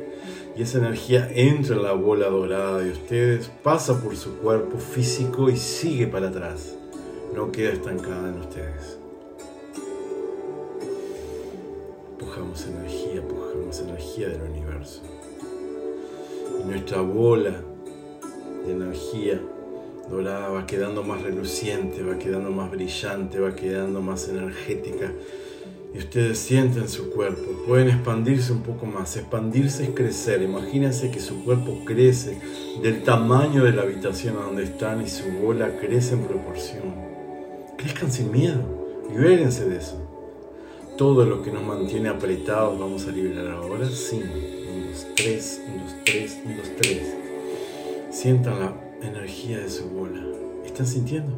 Y 0.55 0.61
esa 0.61 0.77
energía 0.79 1.29
entra 1.33 1.75
en 1.75 1.83
la 1.83 1.93
bola 1.93 2.27
dorada 2.29 2.79
de 2.79 2.91
ustedes, 2.91 3.49
pasa 3.61 4.01
por 4.01 4.15
su 4.15 4.37
cuerpo 4.37 4.77
físico 4.77 5.49
y 5.49 5.57
sigue 5.57 6.07
para 6.07 6.29
atrás. 6.29 6.75
No 7.33 7.51
queda 7.51 7.71
estancada 7.71 8.29
en 8.29 8.39
ustedes. 8.39 8.97
Pujamos 12.19 12.67
energía, 12.67 13.21
energía 13.79 14.29
del 14.29 14.41
universo. 14.41 15.01
Y 16.59 16.63
nuestra 16.65 17.01
bola 17.01 17.62
de 18.65 18.71
energía 18.71 19.39
dorada 20.09 20.49
va 20.49 20.65
quedando 20.65 21.03
más 21.03 21.21
reluciente, 21.21 22.03
va 22.03 22.17
quedando 22.17 22.51
más 22.51 22.71
brillante, 22.71 23.39
va 23.39 23.55
quedando 23.55 24.01
más 24.01 24.27
energética. 24.29 25.12
Y 25.93 25.99
ustedes 25.99 26.39
sienten 26.39 26.89
su 26.89 27.12
cuerpo, 27.12 27.43
pueden 27.67 27.89
expandirse 27.89 28.51
un 28.51 28.63
poco 28.63 28.86
más. 28.86 29.15
Expandirse 29.15 29.83
es 29.83 29.89
crecer. 29.91 30.41
Imagínense 30.41 31.12
que 31.12 31.19
su 31.19 31.43
cuerpo 31.43 31.79
crece 31.86 32.39
del 32.81 33.03
tamaño 33.03 33.63
de 33.63 33.73
la 33.73 33.83
habitación 33.83 34.36
donde 34.36 34.63
están 34.63 35.01
y 35.01 35.09
su 35.09 35.29
bola 35.31 35.77
crece 35.79 36.15
en 36.15 36.23
proporción. 36.23 36.95
Crezcan 37.77 38.12
sin 38.12 38.31
miedo, 38.31 38.62
libérense 39.09 39.69
de 39.69 39.77
eso 39.77 40.12
todo 40.97 41.25
lo 41.25 41.41
que 41.41 41.51
nos 41.51 41.63
mantiene 41.63 42.10
apretados 42.10 42.79
vamos 42.79 43.08
a 43.08 43.12
liberar 43.12 43.47
ahora. 43.47 43.88
5, 43.89 44.25
1, 44.25 44.88
2, 44.88 45.08
3, 45.15 45.62
1, 45.67 45.84
2, 45.84 45.95
3, 46.06 46.39
1, 46.45 46.58
2, 46.58 46.71
3. 46.77 47.15
Sientan 48.12 48.60
la 48.60 48.73
energía 49.01 49.60
de 49.60 49.69
su 49.69 49.89
bola. 49.89 50.23
¿Están 50.63 50.86
sintiendo? 50.86 51.34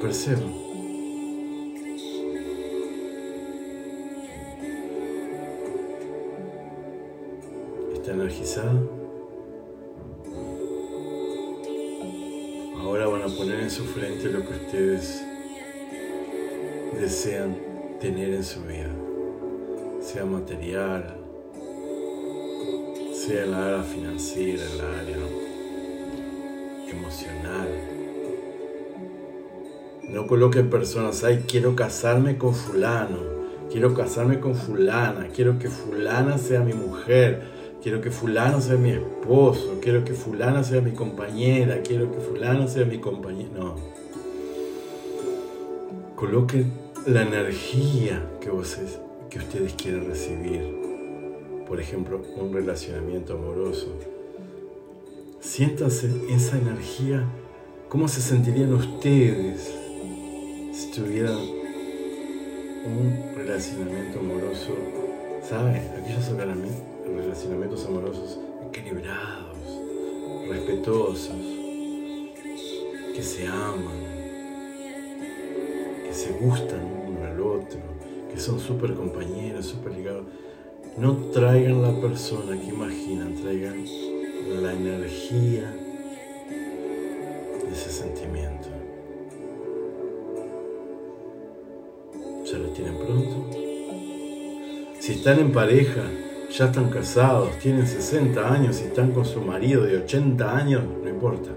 Perceban. 0.00 0.52
¿Está 7.94 8.12
energizada? 8.12 8.82
Ahora 12.80 13.06
van 13.06 13.22
a 13.22 13.26
poner 13.28 13.60
en 13.60 13.70
su 13.70 13.84
frente 13.84 14.30
lo 14.30 14.40
que 14.40 14.54
ustedes 14.54 15.22
desean 16.96 17.56
tener 18.00 18.34
en 18.34 18.44
su 18.44 18.62
vida, 18.62 18.90
sea 20.00 20.24
material, 20.24 21.16
sea 23.12 23.46
la 23.46 23.66
área 23.66 23.82
financiera, 23.82 24.62
la 24.78 25.00
área 25.00 25.16
emocional. 26.90 27.68
No 30.08 30.26
coloquen 30.26 30.70
personas, 30.70 31.22
ay, 31.24 31.44
quiero 31.46 31.76
casarme 31.76 32.38
con 32.38 32.54
fulano, 32.54 33.18
quiero 33.70 33.94
casarme 33.94 34.40
con 34.40 34.54
fulana, 34.54 35.28
quiero 35.34 35.58
que 35.58 35.68
fulana 35.68 36.38
sea 36.38 36.60
mi 36.60 36.72
mujer, 36.72 37.42
quiero 37.82 38.00
que 38.00 38.10
fulano 38.10 38.60
sea 38.60 38.76
mi 38.76 38.90
esposo, 38.92 39.78
quiero 39.82 40.04
que 40.04 40.14
fulana 40.14 40.64
sea 40.64 40.80
mi 40.80 40.92
compañera, 40.92 41.82
quiero 41.82 42.10
que 42.10 42.20
fulano 42.20 42.66
sea 42.68 42.86
mi 42.86 42.98
compañero. 42.98 43.50
No. 43.54 44.07
Coloquen 46.18 46.72
la 47.06 47.22
energía 47.22 48.28
que, 48.40 48.50
que 49.30 49.38
ustedes 49.38 49.74
quieren 49.74 50.04
recibir. 50.08 50.74
Por 51.64 51.80
ejemplo, 51.80 52.20
un 52.36 52.52
relacionamiento 52.52 53.34
amoroso, 53.34 53.86
siéntanse 55.38 56.10
esa 56.28 56.58
energía, 56.58 57.24
cómo 57.88 58.08
se 58.08 58.20
sentirían 58.20 58.74
ustedes 58.74 59.72
si 60.72 60.90
tuvieran 60.90 61.38
un 62.84 63.34
relacionamiento 63.36 64.18
amoroso, 64.18 64.74
¿saben? 65.48 65.76
Aquellos 66.02 66.26
relacionamientos 67.06 67.86
amorosos 67.86 68.40
equilibrados, 68.66 69.56
respetuosos, 70.50 71.36
que 73.14 73.22
se 73.22 73.46
aman, 73.46 74.07
que 76.08 76.14
se 76.14 76.32
gustan 76.32 76.80
uno 77.06 77.26
al 77.26 77.40
otro, 77.40 77.78
que 78.32 78.40
son 78.40 78.58
súper 78.58 78.94
compañeros, 78.94 79.66
súper 79.66 79.92
ligados 79.92 80.24
no 80.98 81.14
traigan 81.32 81.80
la 81.80 82.00
persona 82.00 82.60
que 82.60 82.66
imaginan, 82.66 83.34
traigan 83.36 83.84
la 84.60 84.72
energía 84.72 85.72
de 87.64 87.72
ese 87.72 87.90
sentimiento. 87.90 88.68
¿Ya 92.44 92.58
lo 92.58 92.68
tienen 92.70 92.96
pronto? 92.96 93.50
Si 94.98 95.12
están 95.12 95.38
en 95.38 95.52
pareja, 95.52 96.02
ya 96.50 96.64
están 96.64 96.90
casados, 96.90 97.56
tienen 97.60 97.86
60 97.86 98.52
años 98.52 98.80
y 98.80 98.84
están 98.84 99.12
con 99.12 99.24
su 99.24 99.40
marido 99.40 99.84
de 99.84 99.98
80 99.98 100.56
años, 100.56 100.82
no 101.00 101.08
importa. 101.08 101.50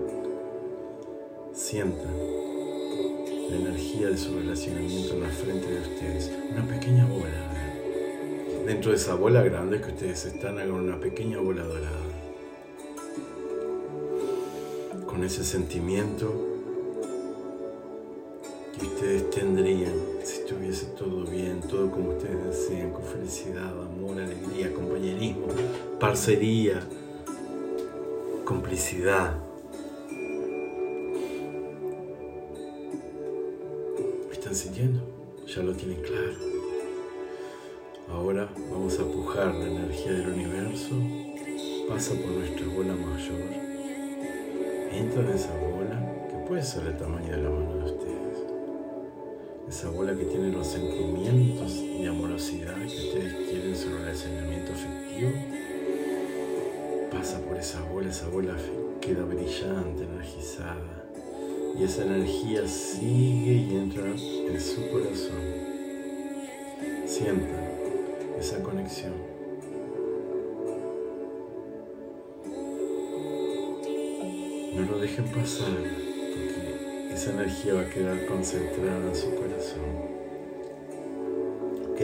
Sientan 1.51 2.30
la 3.51 3.57
energía 3.57 4.09
de 4.09 4.17
su 4.17 4.33
relacionamiento 4.33 5.13
en 5.13 5.21
la 5.21 5.29
frente 5.29 5.67
de 5.67 5.81
ustedes, 5.81 6.31
una 6.51 6.65
pequeña 6.65 7.05
bola 7.05 7.51
dentro 8.65 8.91
de 8.91 8.97
esa 8.97 9.15
bola 9.15 9.41
grande 9.41 9.81
que 9.81 9.89
ustedes 9.89 10.25
están, 10.25 10.57
hagan 10.57 10.71
una 10.71 10.97
pequeña 10.97 11.39
bola 11.39 11.63
dorada. 11.63 11.97
Con 15.05 15.23
ese 15.23 15.43
sentimiento 15.43 16.33
que 18.79 18.85
ustedes 18.85 19.29
tendrían 19.31 19.93
si 20.23 20.41
estuviese 20.41 20.85
todo 20.97 21.25
bien, 21.25 21.59
todo 21.61 21.91
como 21.91 22.11
ustedes 22.11 22.45
desean, 22.45 22.91
con 22.91 23.03
felicidad, 23.03 23.71
amor, 23.81 24.21
alegría, 24.21 24.73
compañerismo, 24.73 25.47
parcería, 25.99 26.81
complicidad. 28.45 29.50
Están 34.51 34.55
sintiendo? 34.55 35.01
Ya 35.47 35.63
lo 35.63 35.73
tienen 35.73 36.01
claro. 36.01 36.33
Ahora 38.09 38.49
vamos 38.69 38.99
a 38.99 39.03
pujar 39.03 39.55
la 39.55 39.67
energía 39.67 40.11
del 40.11 40.33
universo, 40.33 40.95
pasa 41.87 42.13
por 42.15 42.31
nuestra 42.31 42.67
bola 42.67 42.93
mayor, 42.93 43.41
entra 44.91 45.21
en 45.21 45.29
esa 45.29 45.57
bola 45.57 46.27
que 46.29 46.35
puede 46.47 46.63
ser 46.63 46.87
el 46.87 46.97
tamaño 46.97 47.31
de 47.31 47.37
la 47.37 47.49
mano 47.49 47.77
de 47.77 47.83
ustedes, 47.85 48.37
esa 49.69 49.89
bola 49.89 50.13
que 50.15 50.25
tiene 50.25 50.51
los 50.51 50.67
sentimientos 50.67 51.77
de 51.77 52.07
amorosidad 52.07 52.75
que 52.79 52.85
ustedes 52.85 53.33
quieren 53.49 53.75
sobre 53.75 53.95
el 53.95 54.01
relacionamiento 54.01 54.73
afectivo, 54.73 55.31
pasa 57.11 57.39
por 57.39 57.57
esa 57.57 57.81
bola, 57.83 58.09
esa 58.09 58.27
bola 58.27 58.57
queda 58.99 59.23
brillante, 59.23 60.03
energizada, 60.03 61.05
y 61.77 61.83
esa 61.83 62.03
energía 62.03 62.67
sigue 62.67 63.53
y 63.53 63.75
entra 63.75 64.05
en 64.05 64.61
su 64.61 64.89
corazón. 64.89 65.41
Sientan 67.05 67.71
esa 68.39 68.61
conexión. 68.63 69.13
No 74.75 74.91
lo 74.91 74.99
dejen 74.99 75.25
pasar 75.25 75.67
porque 75.73 77.13
esa 77.13 77.31
energía 77.31 77.73
va 77.73 77.81
a 77.81 77.89
quedar 77.89 78.25
concentrada 78.25 79.07
en 79.07 79.15
su 79.15 79.35
corazón. 79.35 80.11
¿Ok? 81.91 82.01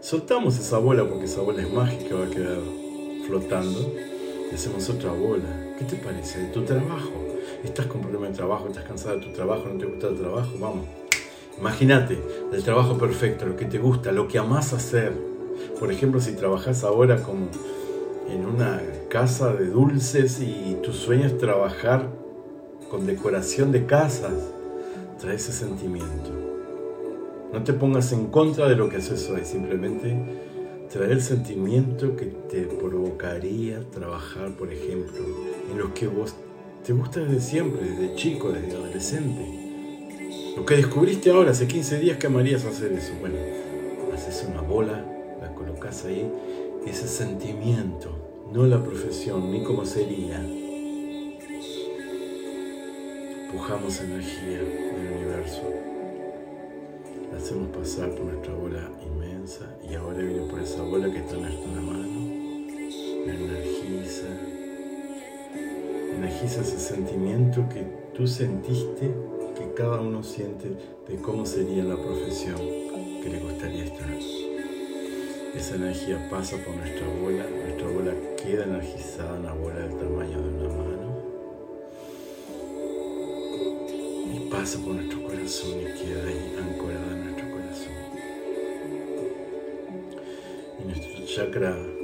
Soltamos 0.00 0.58
esa 0.58 0.78
bola 0.78 1.08
porque 1.08 1.24
esa 1.24 1.40
bola 1.40 1.62
es 1.62 1.72
mágica, 1.72 2.14
va 2.14 2.26
a 2.26 2.30
quedar 2.30 2.60
flotando 3.26 3.92
y 4.50 4.54
hacemos 4.54 4.88
otra 4.88 5.12
bola. 5.12 5.74
¿Qué 5.78 5.84
te 5.84 5.96
parece? 5.96 6.40
De 6.40 6.46
tu 6.48 6.62
trabajo. 6.62 7.25
Estás 7.64 7.86
con 7.86 8.00
problemas 8.00 8.30
de 8.30 8.36
trabajo, 8.36 8.68
estás 8.68 8.84
cansado 8.84 9.16
de 9.16 9.26
tu 9.26 9.32
trabajo, 9.32 9.64
no 9.68 9.78
te 9.78 9.86
gusta 9.86 10.08
el 10.08 10.16
trabajo, 10.16 10.50
vamos 10.58 10.86
Imagínate 11.58 12.18
el 12.52 12.62
trabajo 12.62 12.98
perfecto, 12.98 13.46
lo 13.46 13.56
que 13.56 13.64
te 13.64 13.78
gusta, 13.78 14.12
lo 14.12 14.28
que 14.28 14.38
amas 14.38 14.74
hacer. 14.74 15.12
Por 15.80 15.90
ejemplo, 15.90 16.20
si 16.20 16.32
trabajas 16.32 16.84
ahora 16.84 17.22
como 17.22 17.48
en 18.28 18.44
una 18.44 18.82
casa 19.08 19.54
de 19.54 19.66
dulces 19.66 20.40
y 20.40 20.76
tu 20.82 20.92
sueño 20.92 21.26
es 21.26 21.38
trabajar 21.38 22.10
con 22.90 23.06
decoración 23.06 23.72
de 23.72 23.86
casas, 23.86 24.34
trae 25.18 25.36
ese 25.36 25.52
sentimiento. 25.52 26.30
No 27.54 27.64
te 27.64 27.72
pongas 27.72 28.12
en 28.12 28.26
contra 28.26 28.68
de 28.68 28.76
lo 28.76 28.90
que 28.90 28.96
haces 28.96 29.30
hoy, 29.30 29.44
simplemente 29.44 30.14
trae 30.92 31.10
el 31.10 31.22
sentimiento 31.22 32.16
que 32.16 32.26
te 32.26 32.62
provocaría 32.64 33.80
trabajar, 33.90 34.50
por 34.56 34.70
ejemplo, 34.70 35.24
en 35.72 35.78
lo 35.78 35.94
que 35.94 36.06
vos 36.06 36.34
te 36.86 36.92
gusta 36.92 37.18
desde 37.18 37.40
siempre, 37.40 37.84
desde 37.84 38.14
chico, 38.14 38.52
desde 38.52 38.76
adolescente. 38.76 39.44
Lo 40.56 40.64
que 40.64 40.76
descubriste 40.76 41.32
ahora, 41.32 41.50
hace 41.50 41.66
15 41.66 41.98
días 41.98 42.16
que 42.16 42.28
amarías 42.28 42.64
hacer 42.64 42.92
eso. 42.92 43.12
Bueno, 43.18 43.34
haces 44.14 44.46
una 44.48 44.60
bola, 44.60 45.04
la 45.40 45.52
colocas 45.52 46.04
ahí, 46.04 46.30
ese 46.86 47.08
sentimiento, 47.08 48.44
no 48.52 48.66
la 48.66 48.84
profesión, 48.84 49.50
ni 49.50 49.64
cómo 49.64 49.84
sería. 49.84 50.40
Pujamos 53.50 54.00
energía 54.02 54.58
del 54.58 55.12
universo. 55.12 55.62
La 57.32 57.38
hacemos 57.38 57.68
pasar 57.76 58.10
por 58.10 58.26
nuestra 58.26 58.54
bola 58.54 58.88
inmensa 59.04 59.76
y 59.90 59.94
ahora 59.94 60.18
viene 60.18 60.42
por 60.48 60.60
esa 60.60 60.82
bola 60.82 61.10
que 61.10 61.18
está 61.18 61.34
en 61.34 61.42
nuestra 61.42 61.80
mano. 61.82 63.26
La 63.26 63.34
energiza. 63.34 64.55
Energiza 66.16 66.62
ese 66.62 66.78
sentimiento 66.80 67.68
que 67.68 67.82
tú 68.14 68.26
sentiste 68.26 69.10
que 69.54 69.74
cada 69.74 70.00
uno 70.00 70.22
siente 70.22 70.68
de 71.06 71.16
cómo 71.16 71.44
sería 71.44 71.84
la 71.84 71.96
profesión 71.96 72.56
que 72.56 73.28
le 73.28 73.38
gustaría 73.40 73.84
estar. 73.84 74.08
Esa 75.54 75.74
energía 75.74 76.26
pasa 76.30 76.56
por 76.64 76.74
nuestra 76.74 77.06
bola, 77.20 77.44
nuestra 77.50 77.88
bola 77.88 78.14
queda 78.42 78.64
energizada, 78.64 79.38
una 79.38 79.52
bola 79.52 79.80
del 79.80 79.98
tamaño 79.98 80.40
de 80.40 80.48
una 80.48 80.68
mano, 80.68 81.16
y 84.32 84.48
pasa 84.50 84.78
por 84.78 84.94
nuestro 84.94 85.22
corazón 85.22 85.80
y 85.80 85.84
queda 85.84 86.28
ahí 86.28 86.56
ancorada 86.58 87.12
en 87.12 87.24
nuestro 87.24 87.50
corazón. 87.50 87.92
Y 90.78 90.84
nuestro 90.86 91.26
chakra 91.26 91.95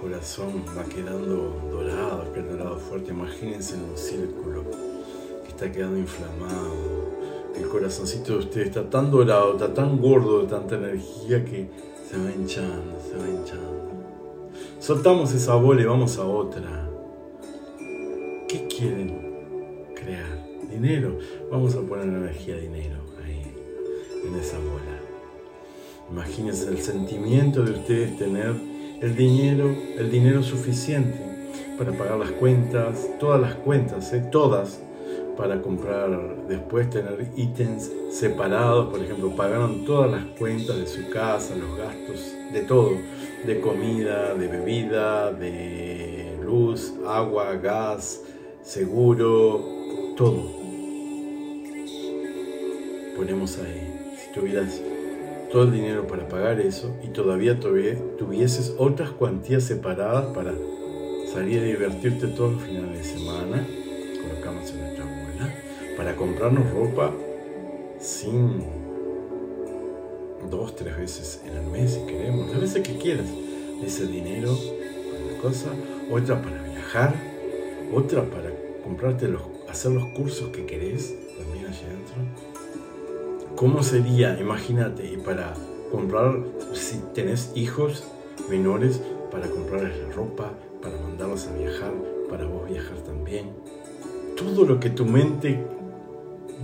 corazón 0.00 0.64
va 0.76 0.84
quedando 0.84 1.60
dorado, 1.70 2.22
aquel 2.30 2.48
dorado 2.48 2.78
fuerte, 2.78 3.10
imagínense 3.10 3.74
en 3.74 3.84
un 3.84 3.96
círculo 3.96 4.64
está 5.54 5.70
quedando 5.70 5.98
inflamado. 5.98 7.14
El 7.54 7.68
corazoncito 7.68 8.32
de 8.32 8.38
usted 8.40 8.60
está 8.62 8.90
tan 8.90 9.10
dorado, 9.10 9.52
está 9.52 9.72
tan 9.72 10.00
gordo 10.00 10.42
de 10.42 10.48
tanta 10.48 10.74
energía 10.74 11.44
que 11.44 11.68
se 12.08 12.18
va 12.18 12.30
hinchando, 12.32 13.00
se 13.00 13.16
va 13.16 13.28
hinchando. 13.28 13.90
Soltamos 14.80 15.32
esa 15.32 15.54
bola 15.54 15.82
y 15.82 15.84
vamos 15.84 16.18
a 16.18 16.26
otra. 16.26 16.88
¿Qué 18.48 18.66
quieren 18.66 19.92
crear? 19.94 20.44
Dinero. 20.68 21.18
Vamos 21.50 21.76
a 21.76 21.80
poner 21.82 22.06
energía 22.06 22.56
dinero 22.56 22.98
ahí, 23.24 23.54
en 24.26 24.34
esa 24.34 24.58
bola. 24.58 24.98
Imagínense 26.10 26.68
el 26.68 26.78
sentimiento 26.78 27.62
de 27.62 27.72
ustedes 27.72 28.18
tener 28.18 28.54
el 29.00 29.16
dinero, 29.16 29.74
el 29.98 30.10
dinero 30.10 30.42
suficiente 30.42 31.18
para 31.78 31.92
pagar 31.92 32.18
las 32.18 32.30
cuentas, 32.32 33.08
todas 33.18 33.40
las 33.40 33.54
cuentas, 33.54 34.12
¿eh? 34.12 34.24
todas, 34.30 34.80
para 35.36 35.60
comprar, 35.60 36.46
después 36.48 36.88
tener 36.90 37.26
ítems 37.36 37.90
separados, 38.10 38.90
por 38.90 39.02
ejemplo, 39.02 39.34
pagaron 39.34 39.84
todas 39.84 40.10
las 40.10 40.24
cuentas 40.38 40.78
de 40.78 40.86
su 40.86 41.10
casa, 41.10 41.56
los 41.56 41.76
gastos, 41.76 42.32
de 42.52 42.60
todo, 42.62 42.92
de 43.44 43.60
comida, 43.60 44.34
de 44.34 44.46
bebida, 44.46 45.32
de 45.32 46.38
luz, 46.44 46.94
agua, 47.06 47.54
gas, 47.56 48.20
seguro, 48.62 49.64
todo. 50.16 50.64
Ponemos 53.16 53.58
ahí, 53.58 54.16
si 54.16 54.32
tuvieras 54.32 54.80
todo 55.54 55.62
el 55.66 55.72
dinero 55.72 56.04
para 56.08 56.28
pagar 56.28 56.60
eso 56.60 56.96
y 57.00 57.10
todavía 57.10 57.60
tuvieses 57.60 58.74
otras 58.76 59.10
cuantías 59.10 59.62
separadas 59.62 60.34
para 60.34 60.52
salir 61.32 61.60
a 61.60 61.62
divertirte 61.62 62.26
todo 62.26 62.50
el 62.50 62.58
final 62.58 62.92
de 62.92 63.04
semana, 63.04 63.64
colocamos 64.20 64.68
en 64.72 64.80
nuestra 64.80 65.04
abuela, 65.04 65.54
para 65.96 66.16
comprarnos 66.16 66.68
ropa 66.72 67.12
sin 68.00 68.64
dos, 70.50 70.74
tres 70.74 70.98
veces 70.98 71.40
en 71.46 71.56
el 71.56 71.66
mes 71.68 71.92
si 71.92 72.00
queremos, 72.00 72.50
las 72.50 72.60
veces 72.60 72.82
que 72.82 72.98
quieras, 72.98 73.26
ese 73.80 74.08
dinero 74.08 74.58
para 74.58 75.24
una 75.24 75.40
cosa, 75.40 75.68
otra 76.10 76.42
para 76.42 76.64
viajar, 76.64 77.14
otra 77.94 78.24
para 78.24 78.50
comprarte 78.82 79.28
los, 79.28 79.42
hacer 79.68 79.92
los 79.92 80.06
cursos 80.16 80.48
que 80.48 80.66
querés, 80.66 81.14
también 81.38 81.66
allá 81.66 81.86
adentro 81.86 82.53
¿Cómo 83.56 83.82
sería, 83.84 84.38
imagínate, 84.40 85.06
y 85.12 85.16
para 85.16 85.54
comprar, 85.92 86.42
si 86.72 86.98
tenés 87.14 87.52
hijos 87.54 88.04
menores, 88.50 89.00
para 89.30 89.48
comprarles 89.48 89.96
la 89.98 90.12
ropa, 90.12 90.50
para 90.82 90.98
mandarlos 90.98 91.46
a 91.46 91.56
viajar, 91.56 91.92
para 92.28 92.46
vos 92.46 92.68
viajar 92.68 92.96
también? 92.98 93.50
Todo 94.36 94.64
lo 94.64 94.80
que 94.80 94.90
tu 94.90 95.04
mente 95.04 95.64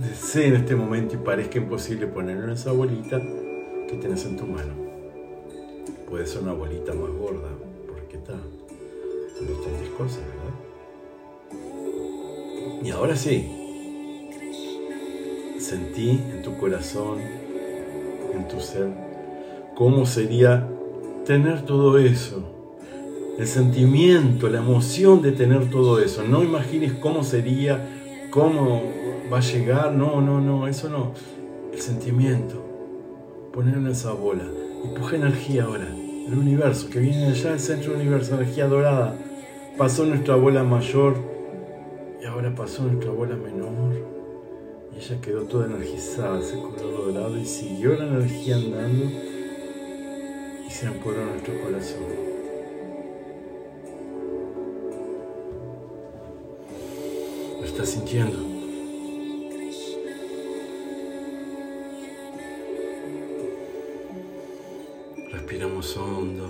desee 0.01 0.47
en 0.47 0.55
este 0.55 0.75
momento 0.75 1.15
y 1.15 1.19
parezca 1.19 1.59
imposible 1.59 2.07
ponerlo 2.07 2.45
en 2.45 2.51
esa 2.51 2.73
bolita 2.73 3.21
que 3.87 3.97
tenés 4.01 4.25
en 4.25 4.35
tu 4.35 4.45
mano. 4.45 4.73
Puede 6.09 6.27
ser 6.27 6.43
una 6.43 6.53
bolita 6.53 6.93
más 6.93 7.09
gorda, 7.11 7.49
porque 7.87 8.17
está 8.17 8.33
son 9.37 9.47
bastantes 9.47 9.89
cosas, 9.97 10.19
¿verdad? 10.19 10.53
Y 12.83 12.89
ahora 12.89 13.15
sí, 13.15 13.60
sentí 15.71 16.21
en 16.33 16.41
tu 16.41 16.57
corazón, 16.57 17.19
en 18.33 18.45
tu 18.49 18.59
ser, 18.59 18.89
cómo 19.73 20.05
sería 20.05 20.67
tener 21.25 21.61
todo 21.61 21.97
eso. 21.97 22.43
El 23.39 23.47
sentimiento, 23.47 24.49
la 24.49 24.57
emoción 24.57 25.21
de 25.21 25.31
tener 25.31 25.69
todo 25.69 26.01
eso. 26.01 26.23
No 26.23 26.43
imagines 26.43 26.91
cómo 26.91 27.23
sería, 27.23 27.87
cómo 28.31 28.83
va 29.31 29.37
a 29.37 29.41
llegar. 29.41 29.93
No, 29.93 30.19
no, 30.19 30.41
no, 30.41 30.67
eso 30.67 30.89
no. 30.89 31.13
El 31.71 31.79
sentimiento. 31.79 32.61
Poner 33.53 33.77
en 33.77 33.87
esa 33.87 34.11
bola. 34.11 34.43
Y 34.83 35.15
energía 35.15 35.63
ahora. 35.63 35.87
El 36.27 36.37
universo 36.37 36.89
que 36.89 36.99
viene 36.99 37.27
allá, 37.27 37.53
el 37.53 37.61
centro 37.61 37.93
del 37.93 38.01
universo, 38.01 38.35
energía 38.35 38.67
dorada. 38.67 39.15
Pasó 39.77 40.05
nuestra 40.05 40.35
bola 40.35 40.65
mayor 40.65 41.15
y 42.21 42.25
ahora 42.25 42.53
pasó 42.53 42.83
nuestra 42.83 43.11
bola 43.11 43.37
menor 43.37 44.20
ella 45.01 45.19
quedó 45.19 45.41
toda 45.45 45.65
energizada, 45.65 46.39
ese 46.39 46.59
color 46.59 47.13
dorado, 47.13 47.35
y 47.35 47.43
siguió 47.43 47.95
la 47.95 48.05
energía 48.05 48.55
andando 48.55 49.05
y 50.67 50.69
se 50.69 50.85
en 50.85 50.93
nuestro 50.93 51.59
corazón. 51.63 52.03
¿Lo 57.59 57.65
estás 57.65 57.89
sintiendo? 57.89 58.37
Respiramos 65.31 65.97
hondo, 65.97 66.45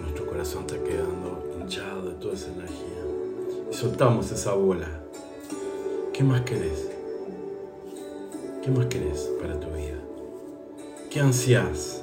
nuestro 0.00 0.26
corazón 0.26 0.64
está 0.66 0.82
quedando 0.82 1.54
hinchado 1.60 2.08
de 2.08 2.14
toda 2.14 2.32
esa 2.32 2.50
energía. 2.50 3.04
Y 3.70 3.74
soltamos 3.74 4.32
esa 4.32 4.54
bola 4.54 5.07
¿Qué 6.18 6.24
más 6.24 6.40
querés? 6.40 6.90
¿Qué 8.64 8.72
más 8.72 8.86
querés 8.86 9.30
para 9.40 9.60
tu 9.60 9.68
vida? 9.68 10.00
¿Qué 11.12 11.20
ansias? 11.20 12.02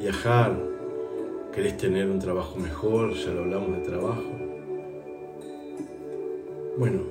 ¿Viajar? 0.00 0.58
¿Querés 1.54 1.76
tener 1.76 2.10
un 2.10 2.18
trabajo 2.18 2.56
mejor? 2.56 3.14
Ya 3.14 3.30
lo 3.30 3.42
hablamos 3.42 3.78
de 3.78 3.84
trabajo. 3.84 4.24
Bueno, 6.76 7.02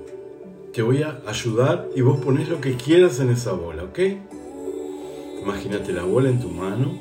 te 0.74 0.82
voy 0.82 1.04
a 1.04 1.22
ayudar 1.26 1.88
y 1.96 2.02
vos 2.02 2.20
pones 2.20 2.50
lo 2.50 2.60
que 2.60 2.76
quieras 2.76 3.22
en 3.22 3.30
esa 3.30 3.54
bola, 3.54 3.86
¿ok? 3.86 4.00
Imagínate 5.42 5.94
la 5.94 6.04
bola 6.04 6.32
en 6.32 6.42
tu 6.42 6.50
mano 6.50 7.00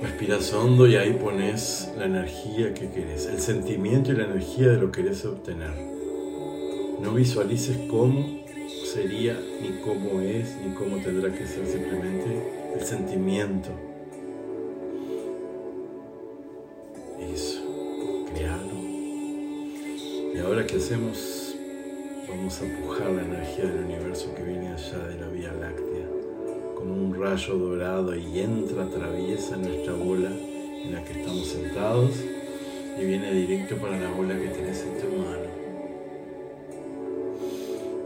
Respiras 0.00 0.52
hondo 0.52 0.86
y 0.86 0.94
ahí 0.94 1.12
pones 1.12 1.90
la 1.98 2.04
energía 2.04 2.72
que 2.72 2.88
querés, 2.88 3.26
el 3.26 3.40
sentimiento 3.40 4.12
y 4.12 4.16
la 4.16 4.26
energía 4.26 4.68
de 4.68 4.76
lo 4.76 4.92
que 4.92 5.02
querés 5.02 5.24
obtener. 5.24 5.72
No 7.00 7.14
visualices 7.14 7.76
cómo 7.90 8.44
sería, 8.94 9.36
ni 9.60 9.80
cómo 9.80 10.20
es, 10.20 10.56
ni 10.64 10.72
cómo 10.74 10.98
tendrá 10.98 11.32
que 11.32 11.44
ser, 11.44 11.66
simplemente 11.66 12.72
el 12.76 12.80
sentimiento. 12.80 13.70
Eso, 17.18 17.60
crearlo. 18.32 18.74
Y 20.32 20.38
ahora 20.38 20.64
que 20.64 20.76
hacemos, 20.76 21.56
vamos 22.28 22.60
a 22.60 22.66
empujar 22.66 23.10
la 23.10 23.22
energía 23.22 23.64
del 23.64 23.84
universo 23.84 24.32
que 24.36 24.44
viene 24.44 24.68
allá 24.68 24.98
de 25.08 25.18
la 25.18 25.26
Vía 25.26 25.52
Láctea 25.54 26.17
como 26.78 26.94
un 26.94 27.20
rayo 27.20 27.58
dorado 27.58 28.14
y 28.14 28.38
entra, 28.38 28.84
atraviesa 28.84 29.56
nuestra 29.56 29.94
bola 29.94 30.30
en 30.30 30.94
la 30.94 31.02
que 31.02 31.20
estamos 31.20 31.48
sentados 31.48 32.12
y 32.96 33.04
viene 33.04 33.32
directo 33.32 33.76
para 33.78 33.98
la 33.98 34.10
bola 34.12 34.38
que 34.38 34.48
tenés 34.48 34.82
en 34.82 35.00
tu 35.00 35.16
mano. 35.16 35.48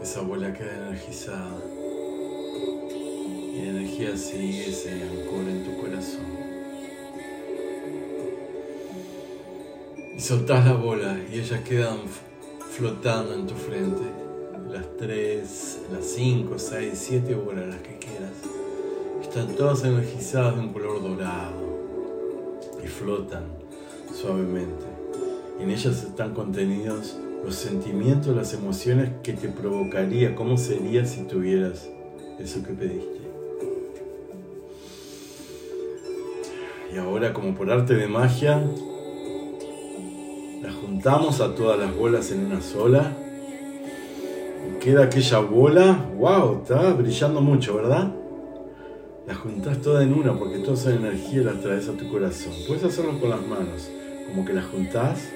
Esa 0.01 0.21
bola 0.21 0.51
queda 0.53 0.87
energizada 0.87 1.61
y 3.53 3.61
la 3.63 3.69
energía 3.69 4.17
sigue, 4.17 4.71
se 4.71 4.91
ancora 4.91 5.51
en 5.51 5.63
tu 5.63 5.77
corazón. 5.79 6.43
Y 10.17 10.19
soltás 10.19 10.65
la 10.65 10.73
bola 10.73 11.19
y 11.31 11.39
ellas 11.39 11.61
quedan 11.61 11.99
flotando 12.71 13.35
en 13.35 13.45
tu 13.45 13.53
frente. 13.53 14.01
Las 14.71 14.97
3, 14.97 15.79
las 15.91 16.05
5, 16.05 16.57
6, 16.57 16.91
7 16.95 17.35
bolas, 17.35 17.67
las 17.67 17.81
que 17.81 17.99
quieras 17.99 18.52
están 19.35 19.55
todas 19.55 19.83
energizadas 19.83 20.55
de 20.55 20.61
un 20.61 20.69
color 20.71 21.01
dorado 21.01 21.55
y 22.83 22.87
flotan 22.87 23.45
suavemente. 24.13 24.85
En 25.59 25.71
ellas 25.71 26.03
están 26.03 26.35
contenidos 26.35 27.17
los 27.43 27.55
sentimientos, 27.55 28.35
las 28.35 28.53
emociones 28.53 29.09
que 29.23 29.33
te 29.33 29.47
provocaría, 29.47 30.35
cómo 30.35 30.55
sería 30.55 31.03
si 31.07 31.23
tuvieras 31.23 31.89
eso 32.37 32.61
que 32.61 32.73
pediste. 32.73 33.21
Y 36.93 36.97
ahora, 36.99 37.33
como 37.33 37.55
por 37.55 37.71
arte 37.71 37.95
de 37.95 38.05
magia, 38.05 38.63
las 40.61 40.75
juntamos 40.75 41.41
a 41.41 41.55
todas 41.55 41.79
las 41.79 41.95
bolas 41.95 42.31
en 42.31 42.45
una 42.45 42.61
sola. 42.61 43.17
Y 44.69 44.79
queda 44.79 45.05
aquella 45.05 45.39
bola, 45.39 46.05
wow, 46.19 46.61
está 46.61 46.93
brillando 46.93 47.41
mucho, 47.41 47.77
¿verdad? 47.77 48.13
La 49.27 49.35
juntás 49.35 49.81
toda 49.81 50.03
en 50.03 50.13
una 50.13 50.37
porque 50.37 50.59
toda 50.59 50.73
esa 50.73 50.93
energía 50.93 51.43
la 51.43 51.53
traes 51.53 51.87
a 51.87 51.93
tu 51.93 52.09
corazón. 52.09 52.53
Puedes 52.67 52.83
hacerlo 52.83 53.19
con 53.19 53.29
las 53.29 53.41
manos, 53.41 53.89
como 54.27 54.43
que 54.45 54.53
la 54.53 54.63
juntás 54.63 55.29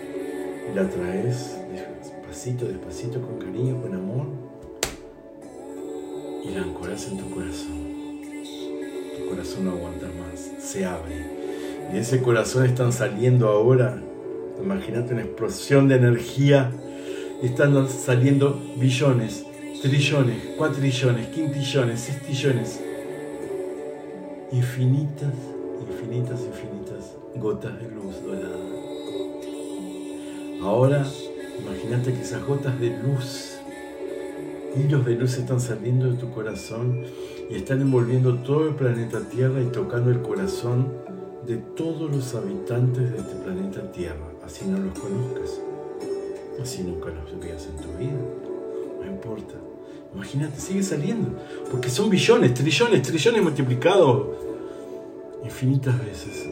y 0.70 0.76
la 0.76 0.90
traes 0.90 1.58
despacito, 1.72 2.66
despacito, 2.66 3.22
con 3.22 3.40
cariño, 3.40 3.82
con 3.82 3.94
amor 3.94 4.28
y 6.44 6.50
la 6.54 6.64
ancoras 6.64 7.08
en 7.08 7.18
tu 7.18 7.30
corazón. 7.30 7.88
Tu 9.18 9.30
corazón 9.30 9.66
no 9.66 9.72
aguanta 9.72 10.08
más, 10.08 10.52
se 10.62 10.86
abre. 10.86 11.38
Y 11.94 11.98
ese 11.98 12.22
corazón 12.22 12.66
están 12.66 12.92
saliendo 12.92 13.48
ahora, 13.48 14.02
imagínate 14.62 15.14
una 15.14 15.24
explosión 15.24 15.88
de 15.88 15.96
energía, 15.96 16.72
están 17.42 17.88
saliendo 17.88 18.60
billones, 18.76 19.46
trillones, 19.82 20.44
cuatrillones, 20.58 21.28
quintillones, 21.28 22.02
sextillones 22.02 22.82
infinitas, 24.52 25.34
infinitas, 25.82 26.42
infinitas 26.42 27.16
gotas 27.36 27.80
de 27.80 27.90
luz 27.90 28.22
dorada. 28.24 28.56
Ahora, 30.64 31.06
imagínate 31.60 32.14
que 32.14 32.22
esas 32.22 32.46
gotas 32.46 32.80
de 32.80 32.90
luz, 32.98 33.60
hilos 34.76 35.06
de 35.06 35.16
luz 35.16 35.38
están 35.38 35.60
saliendo 35.60 36.10
de 36.12 36.18
tu 36.18 36.32
corazón 36.32 37.04
y 37.50 37.56
están 37.56 37.82
envolviendo 37.82 38.38
todo 38.40 38.68
el 38.68 38.76
planeta 38.76 39.20
Tierra 39.30 39.62
y 39.62 39.68
tocando 39.68 40.12
el 40.12 40.22
corazón 40.22 40.94
de 41.46 41.58
todos 41.58 42.10
los 42.14 42.34
habitantes 42.36 43.12
de 43.12 43.18
este 43.18 43.36
planeta 43.36 43.92
Tierra, 43.92 44.32
así 44.44 44.66
no 44.66 44.80
los 44.80 44.98
conozcas, 44.98 45.62
así 46.62 46.84
nunca 46.84 47.10
los 47.10 47.40
veas 47.40 47.68
en 47.68 47.76
tu 47.78 47.98
vida, 47.98 48.20
no 49.00 49.06
importa. 49.06 49.56
Imagínate, 50.14 50.60
sigue 50.60 50.84
saliendo, 50.84 51.40
porque 51.70 51.90
son 51.90 52.10
billones, 52.10 52.54
trillones, 52.54 53.02
trillones 53.02 53.44
multiplicados 53.44 54.28
infinitas 55.44 55.98
veces. 56.04 56.50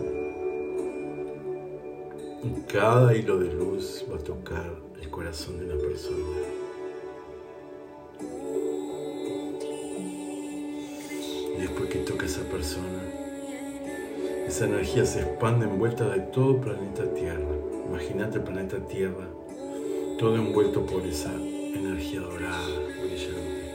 Cada 2.71 3.15
hilo 3.15 3.39
de 3.39 3.51
luz 3.53 4.05
va 4.11 4.17
a 4.17 4.19
tocar 4.19 4.65
el 5.01 5.09
corazón 5.09 5.57
de 5.59 5.65
una 5.65 5.81
persona. 5.81 6.17
Y 11.57 11.61
después 11.61 11.89
que 11.89 11.99
toca 11.99 12.25
esa 12.25 12.41
persona, 12.43 13.01
esa 14.47 14.65
energía 14.65 15.05
se 15.05 15.21
expande 15.21 15.65
envuelta 15.65 16.07
de 16.09 16.19
todo 16.19 16.61
planeta 16.61 17.11
Tierra. 17.13 17.55
Imagínate 17.89 18.37
el 18.37 18.43
planeta 18.43 18.77
Tierra, 18.87 19.27
todo 20.19 20.35
envuelto 20.35 20.85
por 20.85 21.03
esa 21.05 21.31
energía 21.77 22.21
dorada, 22.21 22.79
brillante. 23.01 23.65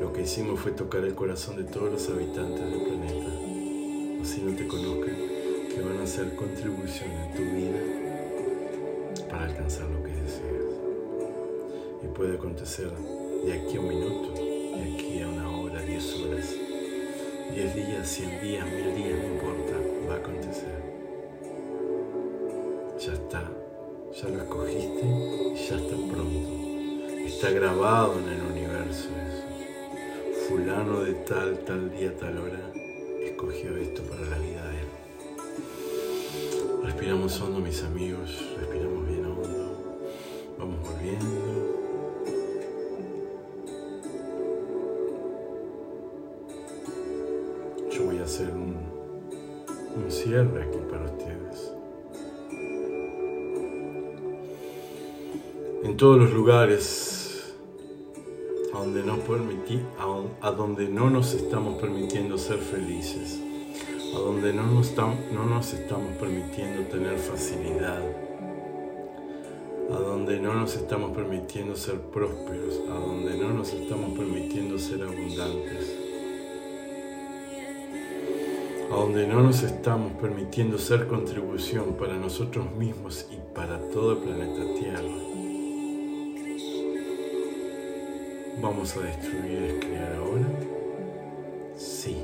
Lo 0.00 0.12
que 0.12 0.22
hicimos 0.22 0.60
fue 0.60 0.72
tocar 0.72 1.04
el 1.04 1.14
corazón 1.14 1.56
de 1.56 1.64
todos 1.64 1.92
los 1.92 2.08
habitantes 2.08 2.60
del 2.60 2.82
planeta. 2.82 3.32
Así 4.22 4.42
no 4.42 4.56
te 4.56 4.66
conozcan, 4.66 5.14
que 5.68 5.80
van 5.80 5.98
a 5.98 6.04
hacer 6.04 6.34
contribución 6.34 7.10
en 7.10 7.34
tu 7.34 7.42
vida 7.42 9.28
para 9.28 9.44
alcanzar 9.46 9.88
lo 9.90 10.02
que 10.02 10.12
deseas. 10.12 10.64
Y 12.02 12.06
puede 12.08 12.36
acontecer 12.36 12.90
de 13.44 13.52
aquí 13.52 13.76
a 13.76 13.80
un 13.80 13.88
minuto, 13.88 14.32
de 14.32 14.94
aquí 14.94 15.20
a 15.20 15.28
una 15.28 15.50
hora, 15.58 15.80
diez 15.82 16.14
horas, 16.14 16.54
diez 17.52 17.74
días, 17.74 18.08
cien 18.08 18.40
días, 18.40 18.66
mil 18.66 18.94
días, 18.94 19.18
no 19.18 19.34
importa, 19.34 19.74
va 20.08 20.14
a 20.14 20.18
acontecer. 20.18 20.93
Lo 24.28 24.42
escogiste 24.42 25.02
y 25.02 25.68
ya 25.68 25.76
está 25.76 25.96
pronto. 25.96 26.48
Está 27.26 27.50
grabado 27.50 28.18
en 28.18 28.28
el 28.28 28.42
universo 28.42 29.08
eso. 29.08 30.48
Fulano 30.48 31.00
de 31.00 31.14
tal, 31.14 31.58
tal 31.60 31.90
día, 31.90 32.16
tal 32.16 32.38
hora, 32.38 32.72
escogió 33.22 33.76
esto 33.76 34.02
para 34.02 34.22
la 34.22 34.38
vida 34.38 34.68
de 34.68 34.80
él. 34.80 34.86
Respiramos 36.84 37.40
hondo, 37.40 37.60
mis 37.60 37.82
amigos, 37.82 38.30
respiramos 38.58 39.08
bien 39.08 39.24
hondo. 39.24 39.98
Vamos 40.58 40.78
volviendo. 40.80 41.84
Yo 47.90 48.04
voy 48.04 48.18
a 48.18 48.24
hacer 48.24 48.50
un, 48.50 48.76
un 49.96 50.10
cierre 50.10 50.62
aquí 50.62 50.78
para 50.90 51.04
ustedes. 51.04 51.74
En 55.84 55.96
todos 55.98 56.18
los 56.18 56.32
lugares 56.32 57.54
a 60.40 60.50
donde, 60.50 60.88
no 60.88 61.10
nos 61.10 61.34
estamos 61.34 61.80
permitiendo 61.80 62.38
ser 62.38 62.58
felices, 62.58 63.40
a 64.14 64.18
donde 64.18 64.52
no 64.52 64.66
nos, 64.66 64.94
tam- 64.96 65.30
no 65.32 65.44
nos 65.46 65.72
estamos 65.74 66.16
permitiendo 66.16 66.82
tener 66.88 67.18
facilidad, 67.18 68.02
a 69.90 69.98
donde 69.98 70.40
no 70.40 70.54
nos 70.54 70.74
estamos 70.76 71.12
permitiendo 71.12 71.76
ser 71.76 72.00
prósperos, 72.00 72.80
a 72.90 72.94
donde 72.94 73.36
no 73.38 73.50
nos 73.50 73.72
estamos 73.72 74.18
permitiendo 74.18 74.78
ser 74.78 75.02
abundantes, 75.02 75.96
a 78.90 78.96
donde 78.96 79.26
no 79.26 79.42
nos 79.42 79.62
estamos 79.62 80.12
permitiendo 80.14 80.78
ser 80.78 81.06
contribución 81.06 81.94
para 81.98 82.14
nosotros 82.16 82.70
mismos 82.76 83.26
y 83.30 83.36
para 83.54 83.78
todo 83.90 84.12
el 84.12 84.18
planeta 84.18 84.62
Tierra. 84.80 85.43
¿Vamos 88.60 88.96
a 88.96 89.00
destruir 89.00 89.62
es 89.62 89.84
crear 89.84 90.14
ahora? 90.14 90.46
Sí. 91.76 92.16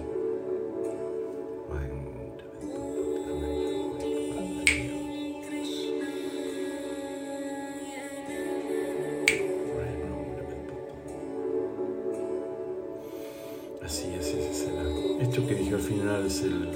Así 13.83 14.15
es, 14.15 14.29
ese 14.29 14.55
será. 14.55 14.83
Esto 15.21 15.47
que 15.49 15.55
dije 15.55 15.75
al 15.75 15.81
final 15.81 16.27
es 16.27 16.43
el 16.43 16.69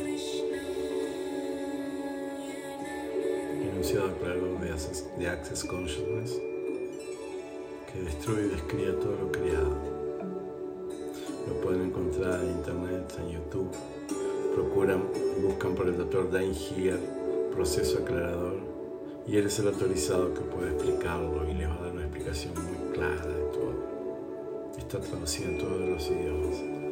enunciado 3.63 4.17
claro 4.19 4.59
de 4.61 4.73
Access, 4.73 5.07
de 5.17 5.29
Access 5.29 5.65
Consciousness 5.65 6.41
que 7.95 8.03
destruye 8.03 8.47
y 8.47 8.49
descría 8.49 8.99
todo 8.99 9.17
lo 9.17 9.31
creado. 9.31 9.44
Encontrar 12.25 12.43
en 12.43 12.57
internet, 12.57 13.15
en 13.19 13.29
YouTube. 13.33 13.71
Procuran, 14.55 15.03
buscan 15.43 15.75
por 15.75 15.89
el 15.89 15.99
doctor 15.99 16.31
Dain 16.31 16.55
Heer, 16.55 16.99
proceso 17.53 17.99
aclarador, 17.99 18.57
y 19.27 19.37
él 19.37 19.47
es 19.47 19.59
el 19.59 19.69
autorizado 19.69 20.33
que 20.33 20.41
puede 20.41 20.73
explicarlo 20.73 21.47
y 21.47 21.53
les 21.53 21.69
va 21.69 21.75
a 21.75 21.83
dar 21.83 21.93
una 21.93 22.05
explicación 22.05 22.55
muy 22.55 22.95
clara 22.95 23.27
de 23.27 23.43
todo. 23.53 23.75
Está 24.79 25.01
traducido 25.01 25.51
en 25.51 25.59
todos 25.59 25.81
los 25.81 26.11
idiomas. 26.11 26.84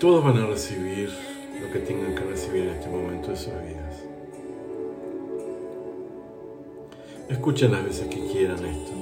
Todos 0.00 0.22
van 0.22 0.36
a 0.36 0.46
recibir 0.46 1.10
lo 1.58 1.72
que 1.72 1.78
tengan 1.78 2.14
que 2.14 2.20
recibir 2.20 2.64
en 2.64 2.68
este 2.68 2.88
momento 2.90 3.30
de 3.30 3.36
sus 3.36 3.52
vidas. 3.54 4.04
Escuchen 7.30 7.72
las 7.72 7.82
veces 7.82 8.06
que 8.08 8.26
quieran 8.26 8.62
esto. 8.62 8.92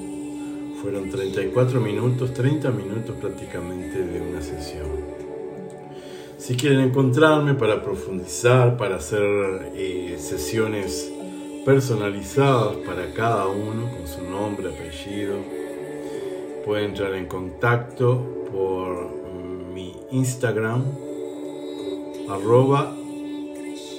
Fueron 0.80 1.10
34 1.10 1.80
minutos, 1.80 2.32
30 2.32 2.70
minutos 2.70 3.16
prácticamente 3.20 4.04
de 4.04 4.20
una 4.20 4.40
sesión. 4.40 4.86
Si 6.38 6.56
quieren 6.56 6.78
encontrarme 6.78 7.54
para 7.54 7.82
profundizar, 7.82 8.76
para 8.76 8.96
hacer 8.96 9.72
eh, 9.74 10.16
sesiones 10.20 11.12
personalizadas 11.64 12.76
para 12.86 13.12
cada 13.12 13.48
uno, 13.48 13.90
con 13.90 14.06
su 14.06 14.22
nombre, 14.30 14.68
apellido, 14.68 15.38
pueden 16.64 16.90
entrar 16.90 17.14
en 17.14 17.26
contacto 17.26 18.46
por 18.52 18.73
Instagram, 20.14 20.84
arroba 22.28 22.94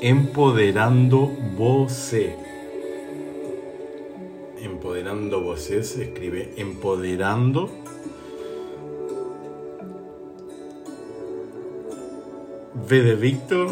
empoderando 0.01 1.29
voce. 1.57 2.37
Empoderando 4.61 5.41
voces, 5.41 5.89
se 5.89 6.03
escribe 6.05 6.53
empoderando 6.57 7.69
V 12.75 13.01
de 13.01 13.15
Víctor 13.15 13.67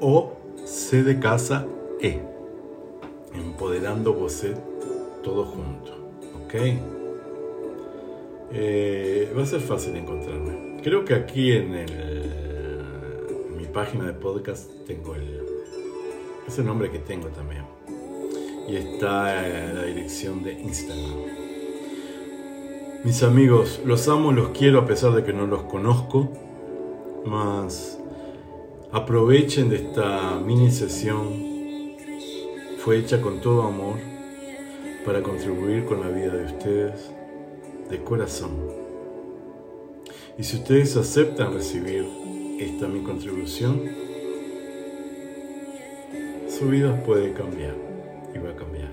o 0.00 0.32
C 0.64 1.04
de 1.04 1.20
casa 1.20 1.66
E. 2.00 2.20
Empoderando 3.32 4.12
Bocet 4.12 4.56
todo 5.22 5.44
junto. 5.44 5.92
¿Ok? 6.44 6.97
Eh, 8.50 9.30
va 9.36 9.42
a 9.42 9.46
ser 9.46 9.60
fácil 9.60 9.94
encontrarme. 9.96 10.80
Creo 10.82 11.04
que 11.04 11.14
aquí 11.14 11.52
en, 11.52 11.74
el, 11.74 12.82
mi 13.56 13.66
página 13.66 14.06
de 14.06 14.14
podcast 14.14 14.70
tengo 14.86 15.14
el. 15.14 15.42
Es 16.46 16.58
nombre 16.60 16.90
que 16.90 16.98
tengo 16.98 17.28
también. 17.28 17.64
Y 18.66 18.76
está 18.76 19.46
eh, 19.46 19.74
la 19.74 19.82
dirección 19.84 20.42
de 20.42 20.52
Instagram. 20.54 21.48
Mis 23.04 23.22
amigos, 23.22 23.80
los 23.84 24.08
amo, 24.08 24.32
los 24.32 24.48
quiero 24.50 24.80
a 24.80 24.86
pesar 24.86 25.12
de 25.12 25.24
que 25.24 25.32
no 25.32 25.46
los 25.46 25.62
conozco 25.64 26.30
más 27.26 27.98
aprovechen 28.92 29.68
de 29.68 29.76
esta 29.76 30.40
mini 30.44 30.70
sesión. 30.70 31.48
Fue 32.78 32.96
hecha 32.98 33.20
con 33.20 33.40
todo 33.40 33.64
amor 33.64 33.96
para 35.04 35.22
contribuir 35.22 35.84
con 35.84 36.00
la 36.00 36.08
vida 36.08 36.32
de 36.32 36.46
ustedes 36.46 37.17
de 37.88 38.02
corazón. 38.02 38.50
Y 40.36 40.44
si 40.44 40.56
ustedes 40.56 40.96
aceptan 40.96 41.54
recibir 41.54 42.06
esta 42.60 42.86
mi 42.86 43.02
contribución, 43.02 43.82
su 46.48 46.68
vida 46.68 47.02
puede 47.04 47.32
cambiar 47.32 47.74
y 48.34 48.38
va 48.38 48.50
a 48.50 48.56
cambiar. 48.56 48.92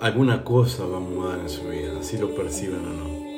Alguna 0.00 0.44
cosa 0.44 0.86
va 0.86 0.96
a 0.96 1.00
mudar 1.00 1.40
en 1.40 1.48
su 1.48 1.68
vida, 1.68 1.98
así 2.00 2.16
lo 2.16 2.34
perciben 2.34 2.80
o 2.80 2.90
no. 2.90 3.30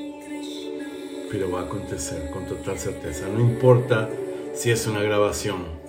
Pero 1.31 1.51
va 1.51 1.63
a 1.63 1.65
acontecer 1.65 2.31
con 2.31 2.47
total 2.47 2.79
certeza. 2.79 3.27
No 3.29 3.41
importa 3.41 4.09
si 4.55 4.71
es 4.71 4.87
una 4.87 5.03
grabación. 5.03 5.83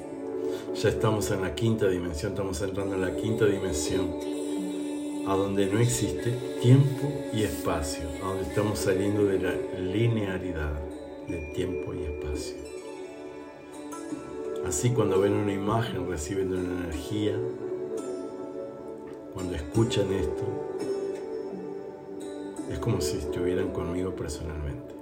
Ya 0.82 0.90
estamos 0.90 1.30
en 1.30 1.42
la 1.42 1.54
quinta 1.54 1.88
dimensión, 1.88 2.32
estamos 2.32 2.60
entrando 2.62 2.96
en 2.96 3.02
la 3.02 3.16
quinta 3.16 3.46
dimensión, 3.46 4.16
a 5.28 5.36
donde 5.36 5.68
no 5.68 5.80
existe 5.80 6.32
tiempo 6.62 7.12
y 7.34 7.44
espacio, 7.44 8.04
a 8.24 8.28
donde 8.28 8.44
estamos 8.44 8.80
saliendo 8.80 9.26
de 9.26 9.40
la 9.40 9.54
linearidad 9.80 10.74
de 11.28 11.38
tiempo 11.54 11.94
y 11.94 12.04
espacio. 12.04 12.56
Así 14.66 14.92
cuando 14.92 15.20
ven 15.20 15.34
una 15.34 15.54
imagen 15.54 16.10
reciben 16.10 16.52
una 16.52 16.86
energía, 16.86 17.38
cuando 19.34 19.56
escuchan 19.56 20.12
esto, 20.14 20.44
es 22.70 22.80
como 22.80 23.02
si 23.02 23.18
estuvieran 23.18 23.72
conmigo 23.72 24.12
personalmente. 24.16 24.94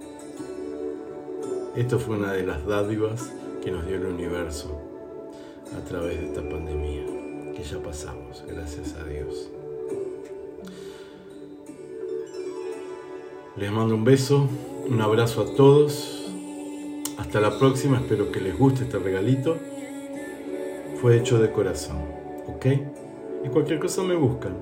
Esto 1.75 1.99
fue 1.99 2.17
una 2.17 2.33
de 2.33 2.45
las 2.45 2.65
dádivas 2.65 3.31
que 3.63 3.71
nos 3.71 3.87
dio 3.87 3.95
el 3.95 4.05
universo 4.05 4.81
a 5.75 5.83
través 5.85 6.19
de 6.19 6.27
esta 6.27 6.41
pandemia 6.41 7.05
que 7.55 7.63
ya 7.63 7.81
pasamos, 7.81 8.43
gracias 8.47 8.93
a 8.95 9.03
Dios. 9.05 9.49
Les 13.61 13.71
mando 13.71 13.93
un 13.93 14.03
beso, 14.03 14.49
un 14.89 14.99
abrazo 15.01 15.43
a 15.43 15.55
todos. 15.55 16.31
Hasta 17.19 17.39
la 17.39 17.59
próxima, 17.59 17.97
espero 17.97 18.31
que 18.31 18.41
les 18.41 18.57
guste 18.57 18.85
este 18.85 18.97
regalito. 18.97 19.55
Fue 20.99 21.15
hecho 21.15 21.37
de 21.37 21.51
corazón, 21.51 21.97
¿ok? 22.47 22.65
Y 23.45 23.49
cualquier 23.49 23.79
cosa 23.79 24.01
me 24.01 24.15
buscan. 24.15 24.57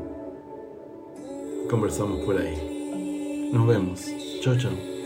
Conversamos 1.70 2.26
por 2.26 2.42
ahí. 2.42 3.50
Nos 3.54 3.66
vemos. 3.68 4.06
Chao, 4.42 4.58
chao. 4.58 4.99